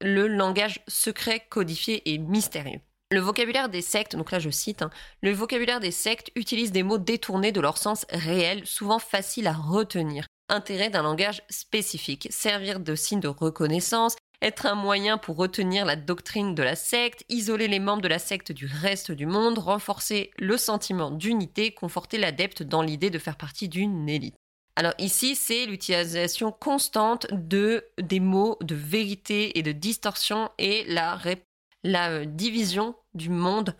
[0.00, 2.80] le langage secret, codifié et mystérieux.
[3.10, 4.88] Le vocabulaire des sectes, donc là je cite, hein,
[5.20, 9.52] le vocabulaire des sectes utilise des mots détournés de leur sens réel, souvent faciles à
[9.52, 10.24] retenir.
[10.48, 15.96] Intérêt d'un langage spécifique, servir de signe de reconnaissance, être un moyen pour retenir la
[15.96, 20.32] doctrine de la secte, isoler les membres de la secte du reste du monde, renforcer
[20.38, 24.34] le sentiment d'unité, conforter l'adepte dans l'idée de faire partie d'une élite.
[24.74, 31.18] Alors ici, c'est l'utilisation constante de des mots de vérité et de distorsion et la,
[31.84, 33.76] la euh, division du monde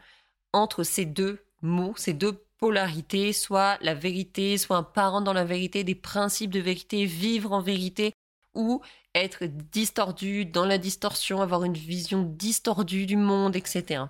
[0.52, 5.44] entre ces deux mots, ces deux polarités, soit la vérité, soit un parent dans la
[5.44, 8.12] vérité, des principes de vérité, vivre en vérité,
[8.54, 8.82] ou
[9.14, 14.04] être distordu dans la distorsion, avoir une vision distordue du monde, etc.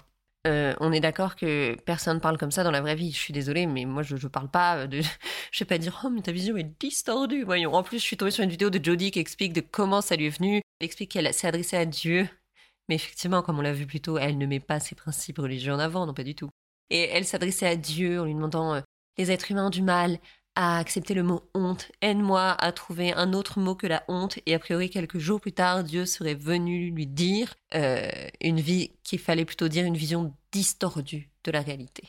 [0.47, 3.13] Euh, on est d'accord que personne parle comme ça dans la vraie vie.
[3.13, 5.01] Je suis désolée, mais moi je, je parle pas de.
[5.53, 7.45] je vais pas dire oh mais ta vision est distordue.
[7.45, 7.75] Voyons.
[7.75, 10.17] En plus, je suis tombée sur une vidéo de Jodie qui explique de comment ça
[10.17, 10.63] lui est venu.
[10.81, 12.29] Elle explique qu'elle s'est adressée à Dieu,
[12.89, 15.73] mais effectivement, comme on l'a vu plus tôt, elle ne met pas ses principes religieux
[15.73, 16.51] en avant, non pas du tout.
[16.91, 18.81] Et elle s'adressait à Dieu en lui demandant euh,
[19.19, 20.19] les êtres humains ont du mal
[20.55, 21.91] à accepter le mot honte.
[22.01, 24.39] Aide-moi à trouver un autre mot que la honte.
[24.47, 28.09] Et a priori, quelques jours plus tard, Dieu serait venu lui dire euh,
[28.41, 32.09] une vie qu'il fallait plutôt dire une vision distordue de la réalité.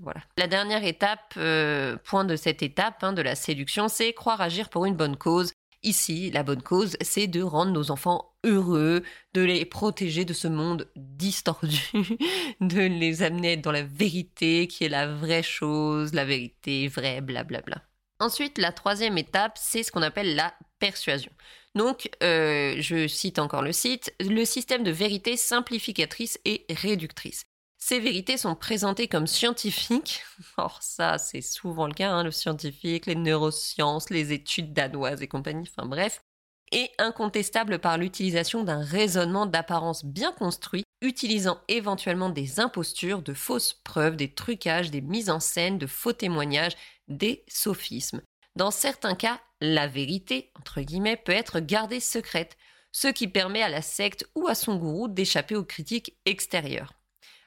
[0.00, 0.20] Voilà.
[0.38, 4.68] La dernière étape, euh, point de cette étape hein, de la séduction, c'est croire agir
[4.68, 5.52] pour une bonne cause.
[5.84, 9.02] Ici, la bonne cause, c'est de rendre nos enfants heureux,
[9.34, 11.90] de les protéger de ce monde distordu,
[12.60, 17.82] de les amener dans la vérité qui est la vraie chose, la vérité vraie, blablabla.
[18.20, 21.32] Ensuite, la troisième étape, c'est ce qu'on appelle la persuasion.
[21.74, 27.46] Donc, euh, je cite encore le site, le système de vérité simplificatrice et réductrice.
[27.84, 30.22] Ces vérités sont présentées comme scientifiques.
[30.56, 35.26] Or ça, c'est souvent le cas, hein, le scientifique, les neurosciences, les études danoises et
[35.26, 36.22] compagnie, enfin bref.
[36.70, 43.72] Et incontestable par l'utilisation d'un raisonnement d'apparence bien construit, utilisant éventuellement des impostures, de fausses
[43.72, 46.76] preuves, des trucages, des mises en scène, de faux témoignages,
[47.08, 48.22] des sophismes.
[48.54, 52.56] Dans certains cas, la vérité, entre guillemets, peut être gardée secrète,
[52.92, 56.92] ce qui permet à la secte ou à son gourou d'échapper aux critiques extérieures.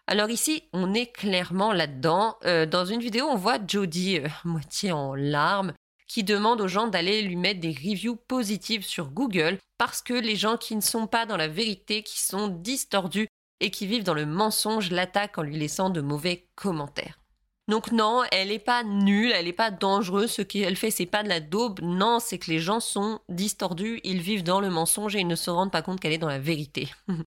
[0.07, 2.37] Alors ici, on est clairement là-dedans.
[2.45, 5.73] Euh, dans une vidéo, on voit Jodie, euh, moitié en larmes,
[6.07, 10.35] qui demande aux gens d'aller lui mettre des reviews positives sur Google parce que les
[10.35, 13.27] gens qui ne sont pas dans la vérité, qui sont distordus
[13.59, 17.19] et qui vivent dans le mensonge l'attaquent en lui laissant de mauvais commentaires.
[17.67, 21.23] Donc non, elle n'est pas nulle, elle n'est pas dangereuse, ce qu'elle fait c'est pas
[21.23, 25.15] de la daube, non, c'est que les gens sont distordus, ils vivent dans le mensonge
[25.15, 26.89] et ils ne se rendent pas compte qu'elle est dans la vérité.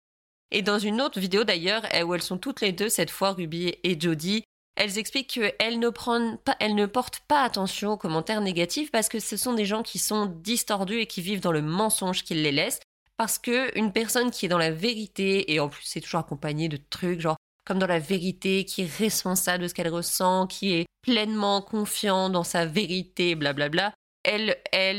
[0.52, 3.76] Et dans une autre vidéo d'ailleurs, où elles sont toutes les deux, cette fois Ruby
[3.84, 4.44] et Jodie,
[4.76, 9.10] elles expliquent qu'elles ne, prennent pas, elles ne portent pas attention aux commentaires négatifs parce
[9.10, 12.42] que ce sont des gens qui sont distordus et qui vivent dans le mensonge qu'ils
[12.42, 12.80] les laissent.
[13.18, 16.70] Parce que une personne qui est dans la vérité, et en plus c'est toujours accompagné
[16.70, 17.36] de trucs genre
[17.66, 22.30] comme dans la vérité, qui est responsable de ce qu'elle ressent, qui est pleinement confiant
[22.30, 23.94] dans sa vérité, blablabla,
[24.24, 24.58] elle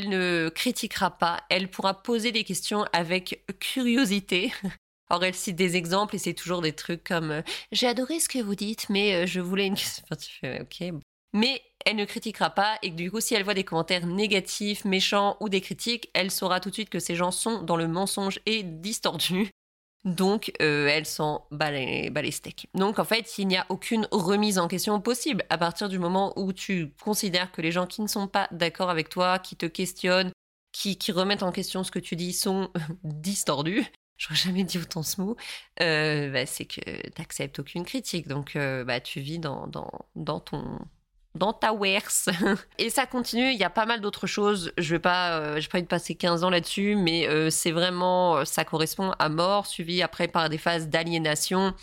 [0.09, 4.53] ne critiquera pas, elle pourra poser des questions avec curiosité
[5.11, 7.41] Or, elle cite des exemples et c'est toujours des trucs comme euh,
[7.73, 9.73] J'ai adoré ce que vous dites, mais euh, je voulais une.
[9.73, 10.93] Enfin, tu fais OK.
[11.33, 15.37] Mais elle ne critiquera pas et du coup, si elle voit des commentaires négatifs, méchants
[15.39, 18.39] ou des critiques, elle saura tout de suite que ces gens sont dans le mensonge
[18.45, 19.49] et distordus.
[20.03, 22.67] Donc, euh, elle s'en bat les, steaks.
[22.73, 25.43] Donc, en fait, il n'y a aucune remise en question possible.
[25.49, 28.89] À partir du moment où tu considères que les gens qui ne sont pas d'accord
[28.89, 30.31] avec toi, qui te questionnent,
[30.71, 32.71] qui, qui remettent en question ce que tu dis, sont
[33.03, 33.85] distordus,
[34.21, 35.35] j'aurais jamais dit autant ce mot,
[35.81, 38.27] euh, bah, c'est que t'acceptes aucune critique.
[38.27, 40.79] Donc, euh, bah, tu vis dans, ton
[41.33, 42.27] dans ta wares.
[42.77, 44.73] et ça continue, il y a pas mal d'autres choses.
[44.77, 48.45] Je vais pas, euh, j'ai pas envie de passer 15 ans là-dessus, mais c'est vraiment,
[48.45, 51.73] ça correspond à mort, suivi après par des phases d'aliénation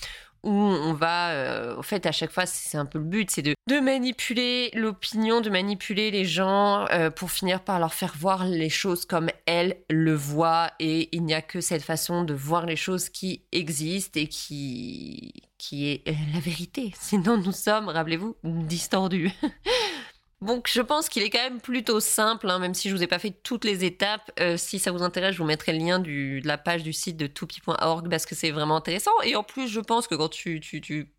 [0.48, 3.42] où on va, euh, en fait, à chaque fois, c'est un peu le but, c'est
[3.42, 8.70] de, manipuler l'opinion, de manipuler les gens euh, pour finir par leur faire voir les
[8.70, 10.70] choses comme elles le voient.
[10.80, 15.34] Et il n'y a que cette façon de voir les choses qui existent et qui,
[15.58, 16.92] qui est la vérité.
[16.98, 19.30] Sinon, nous sommes, rappelez-vous, distordus.
[20.40, 23.08] Donc je pense qu'il est quand même plutôt simple, hein, même si je vous ai
[23.08, 24.30] pas fait toutes les étapes.
[24.38, 27.16] Euh, si ça vous intéresse, je vous mettrai le lien de la page du site
[27.16, 29.10] de toupi.org parce que c'est vraiment intéressant.
[29.24, 30.60] Et en plus, je pense que quand tu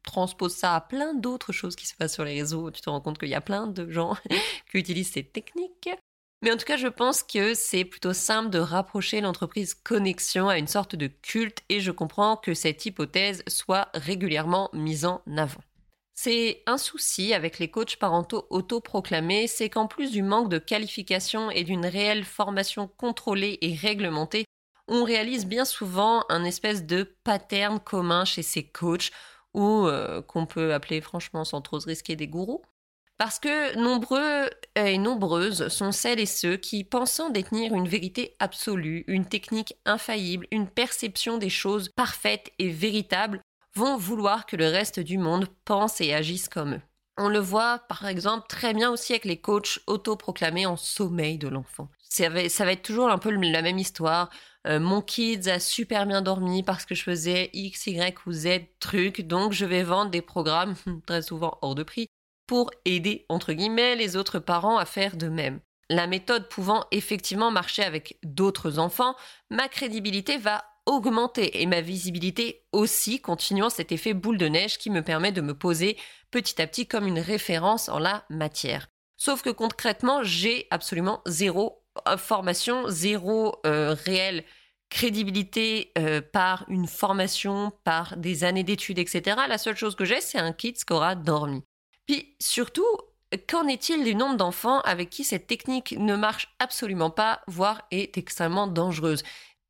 [0.04, 3.02] transposes ça à plein d'autres choses qui se passent sur les réseaux, tu te rends
[3.02, 4.16] compte qu'il y a plein de gens
[4.72, 5.90] qui utilisent ces techniques.
[6.42, 10.58] Mais en tout cas, je pense que c'est plutôt simple de rapprocher l'entreprise connexion à
[10.58, 15.60] une sorte de culte et je comprends que cette hypothèse soit régulièrement mise en avant.
[16.22, 21.50] C'est un souci avec les coachs parentaux autoproclamés, c'est qu'en plus du manque de qualification
[21.50, 24.44] et d'une réelle formation contrôlée et réglementée,
[24.90, 29.12] on réalise bien souvent un espèce de pattern commun chez ces coachs,
[29.54, 32.64] ou euh, qu'on peut appeler franchement sans trop se risquer des gourous.
[33.18, 39.06] Parce que nombreux et nombreuses sont celles et ceux qui, pensant détenir une vérité absolue,
[39.08, 43.42] une technique infaillible, une perception des choses parfaite et véritable,
[43.76, 46.82] vont vouloir que le reste du monde pense et agisse comme eux.
[47.18, 51.50] On le voit par exemple très bien aussi avec les coachs autoproclamés en sommeil de
[51.50, 51.90] l'enfant.
[52.08, 54.30] Ça va, être toujours un peu la même histoire.
[54.68, 58.48] Euh, mon kids a super bien dormi parce que je faisais X, Y ou Z
[58.80, 62.08] trucs, donc je vais vendre des programmes, très souvent hors de prix,
[62.48, 65.60] pour aider, entre guillemets, les autres parents à faire de même.
[65.90, 69.16] La méthode pouvant effectivement marcher avec d'autres enfants,
[69.50, 74.90] ma crédibilité va augmenter et ma visibilité aussi, continuant cet effet boule de neige qui
[74.90, 75.98] me permet de me poser
[76.32, 78.88] petit à petit comme une référence en la matière.
[79.16, 84.44] Sauf que concrètement, j'ai absolument zéro euh, formation, zéro euh, réelle
[84.90, 89.38] crédibilité euh, par une formation, par des années d'études, etc.
[89.48, 91.62] La seule chose que j'ai, c'est un kit aura dormi.
[92.08, 92.88] Puis surtout,
[93.48, 98.18] qu'en est-il du nombre d'enfants avec qui cette technique ne marche absolument pas, voire est
[98.18, 99.22] extrêmement dangereuse?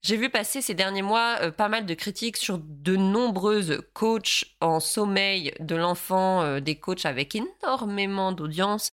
[0.02, 4.46] J'ai vu passer ces derniers mois euh, pas mal de critiques sur de nombreuses coachs
[4.62, 8.92] en sommeil de l'enfant, euh, des coachs avec énormément d'audience.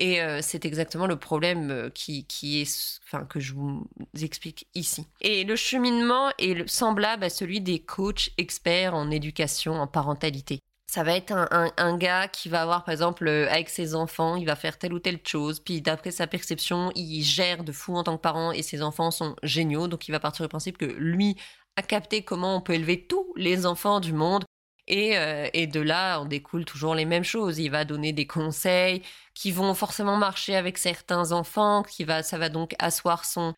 [0.00, 2.24] Et euh, c'est exactement le problème qui,
[2.60, 3.88] est, enfin, que je vous
[4.20, 5.06] explique ici.
[5.20, 10.60] Et le cheminement est semblable à celui des coachs experts en éducation, en parentalité
[10.90, 14.46] ça va être un, gars qui va avoir, par exemple, euh, avec ses enfants, il
[14.46, 18.02] va faire telle ou telle chose, puis d'après sa perception, il gère de fou en
[18.02, 20.86] tant que parent et ses enfants sont géniaux, donc il va partir du principe que
[20.86, 21.36] lui
[21.76, 24.44] a capté comment on peut élever tous les enfants du monde.
[24.90, 27.58] Et, euh, de là, on découle toujours les mêmes choses.
[27.58, 29.02] Il va donner des conseils
[29.34, 33.54] qui vont forcément marcher avec certains enfants, qui va, ça va donc asseoir son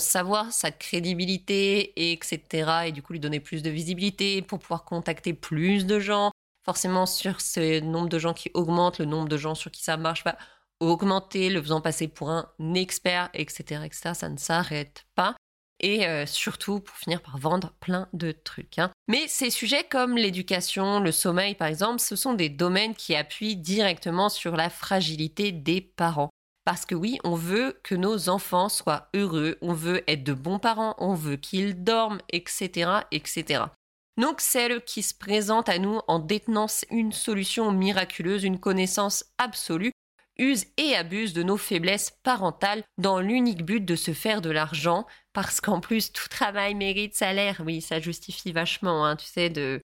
[0.00, 2.86] savoir, sa crédibilité, etc.
[2.86, 6.31] Et du coup, lui donner plus de visibilité pour pouvoir contacter plus de gens
[6.64, 9.96] forcément sur ce nombre de gens qui augmentent, le nombre de gens sur qui ça
[9.96, 10.36] marche va
[10.80, 14.10] augmenter, le faisant passer pour un expert, etc., etc.
[14.14, 15.36] Ça ne s'arrête pas.
[15.80, 18.78] Et euh, surtout pour finir par vendre plein de trucs.
[18.78, 18.90] Hein.
[19.08, 23.56] Mais ces sujets comme l'éducation, le sommeil par exemple, ce sont des domaines qui appuient
[23.56, 26.30] directement sur la fragilité des parents.
[26.64, 30.60] Parce que oui, on veut que nos enfants soient heureux, on veut être de bons
[30.60, 33.64] parents, on veut qu'ils dorment, etc., etc.
[34.16, 39.92] Donc celle qui se présente à nous en détenant une solution miraculeuse, une connaissance absolue,
[40.38, 45.06] use et abuse de nos faiblesses parentales dans l'unique but de se faire de l'argent,
[45.32, 47.62] parce qu'en plus tout travail mérite salaire.
[47.64, 49.80] Oui, ça justifie vachement, hein, tu sais, de...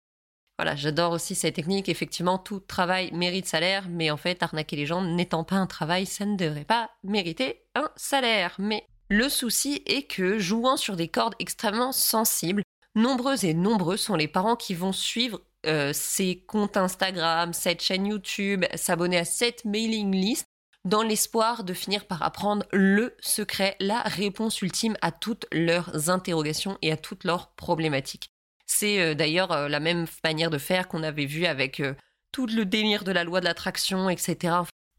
[0.58, 1.88] Voilà, j'adore aussi cette technique.
[1.88, 6.04] Effectivement, tout travail mérite salaire, mais en fait, arnaquer les gens n'étant pas un travail,
[6.04, 8.56] ça ne devrait pas mériter un salaire.
[8.58, 12.62] Mais le souci est que, jouant sur des cordes extrêmement sensibles,
[12.98, 18.06] nombreux et nombreux sont les parents qui vont suivre euh, ces comptes Instagram, cette chaîne
[18.06, 20.46] YouTube, s'abonner à cette mailing list
[20.84, 26.78] dans l'espoir de finir par apprendre le secret, la réponse ultime à toutes leurs interrogations
[26.82, 28.30] et à toutes leurs problématiques.
[28.66, 31.82] C'est euh, d'ailleurs euh, la même manière de faire qu'on avait vu avec
[32.32, 34.56] tout le délire de la loi de l'attraction, etc.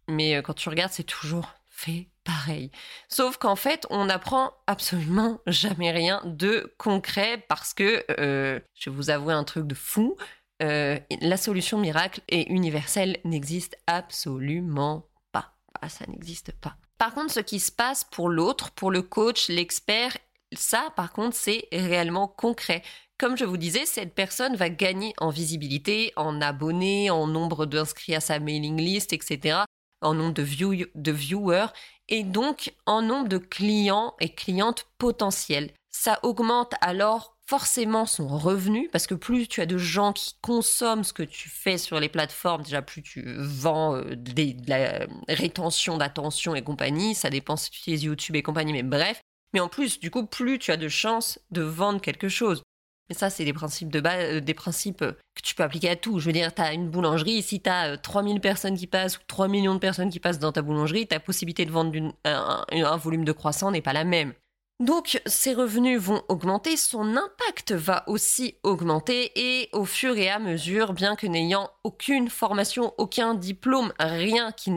[0.08, 2.72] Mais quand tu regardes, c'est toujours fait pareil.
[3.08, 8.96] Sauf qu'en fait, on n'apprend absolument jamais rien de concret parce que, euh, je vais
[8.96, 10.18] vous avouer un truc de fou,
[10.62, 15.54] euh, la solution miracle et universelle n'existe absolument pas.
[15.82, 16.76] Ah, ça n'existe pas.
[16.98, 20.18] Par contre, ce qui se passe pour l'autre, pour le coach, l'expert,
[20.54, 22.82] ça, par contre, c'est réellement concret.
[23.18, 28.16] comme je vous disais, cette personne va gagner en visibilité, en abonnés, en nombre d'inscrits
[28.16, 29.60] à sa mailing list, etc.,
[30.02, 31.68] en nombre de, viewers,
[32.08, 35.72] et donc en nombre de clients et clientes potentiels.
[35.92, 41.04] Ça augmente alors forcément son revenu, parce que plus tu as de gens qui consomment
[41.04, 45.98] ce que tu fais sur les plateformes, déjà plus tu vends euh, de la rétention
[45.98, 49.22] d'attention et compagnie, ça dépend si tu utilises YouTube et compagnie, mais bref.
[49.54, 52.62] Mais en plus, du coup, plus tu as de chances de vendre quelque chose.
[53.10, 55.90] Mais ça, c'est des principes de base, euh, des principes euh, que tu peux appliquer
[55.90, 56.20] à tout.
[56.20, 59.22] Je veux dire, tu as une boulangerie, si tu as 3000 personnes qui passent ou
[59.28, 63.26] 3 millions de personnes qui passent dans ta boulangerie, ta possibilité de vendre un volume
[63.26, 64.34] de croissant n'est pas la même.
[64.80, 70.40] Donc ses revenus vont augmenter, son impact va aussi augmenter et au fur et à
[70.40, 74.72] mesure, bien que n'ayant aucune formation, aucun diplôme, rien qui,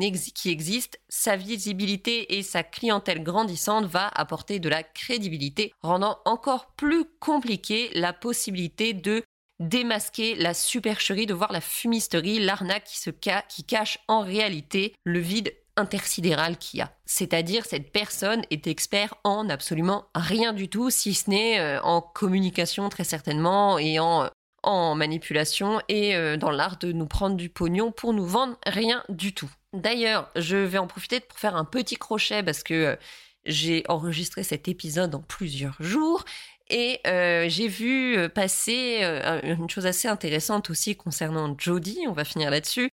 [0.51, 7.05] existe, sa visibilité et sa clientèle grandissante va apporter de la crédibilité, rendant encore plus
[7.21, 9.23] compliqué la possibilité de
[9.61, 13.09] démasquer la supercherie, de voir la fumisterie, l'arnaque qui,
[13.49, 16.93] qui cache en réalité le vide intersidéral qu'il y a.
[17.07, 22.01] C'est-à-dire cette personne est expert en absolument rien du tout, si ce n'est euh, en
[22.01, 24.29] communication très certainement et en,
[24.63, 29.03] en manipulation et euh, dans l'art de nous prendre du pognon pour nous vendre rien
[29.09, 29.51] du tout.
[29.73, 32.97] D'ailleurs, je vais en profiter pour faire un petit crochet parce que euh,
[33.45, 36.25] j'ai enregistré cet épisode en plusieurs jours
[36.71, 39.03] et j'ai vu passer
[39.43, 42.89] une chose assez intéressante aussi concernant Jodie, on va finir là-dessus,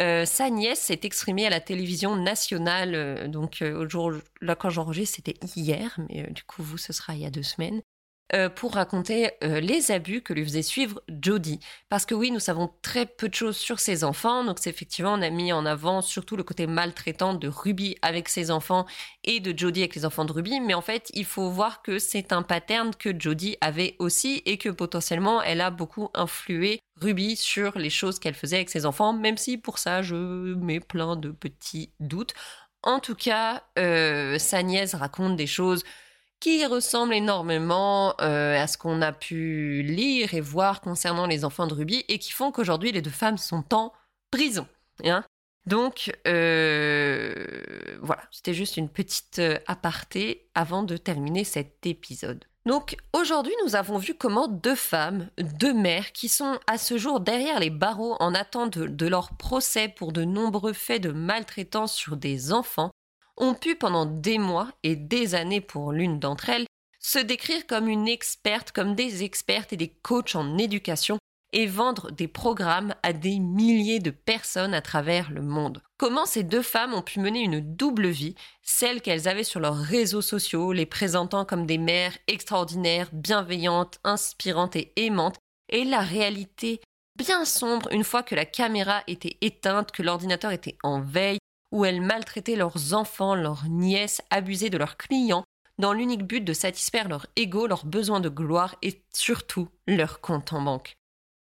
[0.00, 4.56] euh, sa nièce s'est exprimée à la télévision nationale, euh, donc euh, au jour là
[4.56, 7.80] quand j'enregistre c'était hier, mais du coup vous ce sera il y a deux semaines.
[8.32, 11.60] Euh, pour raconter euh, les abus que lui faisait suivre Jodie.
[11.90, 14.44] Parce que oui, nous savons très peu de choses sur ses enfants.
[14.44, 18.30] Donc c'est effectivement, on a mis en avant surtout le côté maltraitant de Ruby avec
[18.30, 18.86] ses enfants
[19.24, 20.58] et de Jodie avec les enfants de Ruby.
[20.60, 24.56] Mais en fait, il faut voir que c'est un pattern que Jodie avait aussi et
[24.56, 29.12] que potentiellement, elle a beaucoup influé Ruby sur les choses qu'elle faisait avec ses enfants,
[29.12, 32.32] même si pour ça, je mets plein de petits doutes.
[32.82, 35.84] En tout cas, euh, sa nièce raconte des choses
[36.44, 41.66] qui ressemble énormément euh, à ce qu'on a pu lire et voir concernant les enfants
[41.66, 43.94] de Ruby et qui font qu'aujourd'hui les deux femmes sont en
[44.30, 44.66] prison.
[45.04, 45.24] Hein
[45.64, 47.46] donc euh,
[48.02, 52.44] voilà, c'était juste une petite euh, aparté avant de terminer cet épisode.
[52.66, 57.20] Donc aujourd'hui nous avons vu comment deux femmes, deux mères qui sont à ce jour
[57.20, 62.18] derrière les barreaux en attente de leur procès pour de nombreux faits de maltraitance sur
[62.18, 62.90] des enfants,
[63.36, 66.66] ont pu pendant des mois et des années pour l'une d'entre elles
[67.00, 71.18] se décrire comme une experte, comme des expertes et des coachs en éducation
[71.52, 75.82] et vendre des programmes à des milliers de personnes à travers le monde.
[75.98, 79.76] Comment ces deux femmes ont pu mener une double vie, celle qu'elles avaient sur leurs
[79.76, 85.36] réseaux sociaux, les présentant comme des mères extraordinaires, bienveillantes, inspirantes et aimantes,
[85.68, 86.80] et la réalité
[87.16, 91.38] bien sombre une fois que la caméra était éteinte, que l'ordinateur était en veille,
[91.74, 95.44] où elles maltraitaient leurs enfants, leurs nièces, abusaient de leurs clients,
[95.78, 100.52] dans l'unique but de satisfaire leur ego, leurs besoins de gloire et surtout leur compte
[100.52, 100.94] en banque.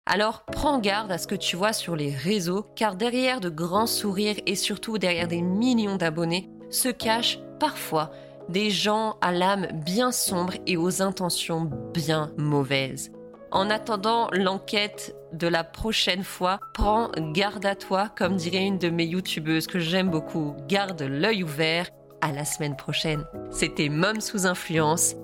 [0.06, 3.86] Alors prends garde à ce que tu vois sur les réseaux, car derrière de grands
[3.86, 8.10] sourires et surtout derrière des millions d'abonnés se cachent parfois
[8.48, 13.12] des gens à l'âme bien sombre et aux intentions bien mauvaises.
[13.52, 18.88] En attendant l'enquête de la prochaine fois, prends garde à toi, comme dirait une de
[18.88, 20.56] mes youtubeuses que j'aime beaucoup.
[20.68, 21.86] Garde l'œil ouvert.
[22.22, 23.26] À la semaine prochaine.
[23.50, 25.16] C'était Mom sous influence.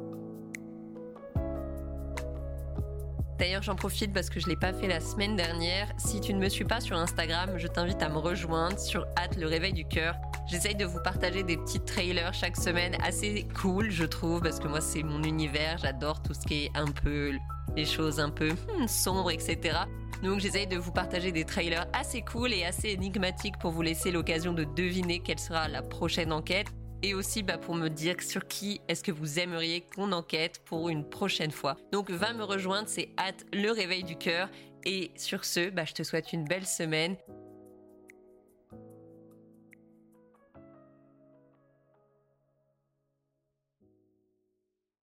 [3.38, 5.88] D'ailleurs, j'en profite parce que je ne l'ai pas fait la semaine dernière.
[5.96, 9.36] Si tu ne me suis pas sur Instagram, je t'invite à me rejoindre sur hâte
[9.36, 10.16] le réveil du cœur.
[10.48, 14.66] J'essaye de vous partager des petits trailers chaque semaine assez cool, je trouve, parce que
[14.66, 15.78] moi, c'est mon univers.
[15.78, 17.32] J'adore tout ce qui est un peu
[17.76, 19.78] les choses un peu hmm, sombres, etc.
[20.22, 24.10] Donc j'essaye de vous partager des trailers assez cool et assez énigmatiques pour vous laisser
[24.10, 26.66] l'occasion de deviner quelle sera la prochaine enquête.
[27.02, 30.88] Et aussi bah, pour me dire sur qui est-ce que vous aimeriez qu'on enquête pour
[30.88, 31.76] une prochaine fois.
[31.92, 34.48] Donc va me rejoindre, c'est hâte le réveil du cœur.
[34.84, 37.16] Et sur ce, bah, je te souhaite une belle semaine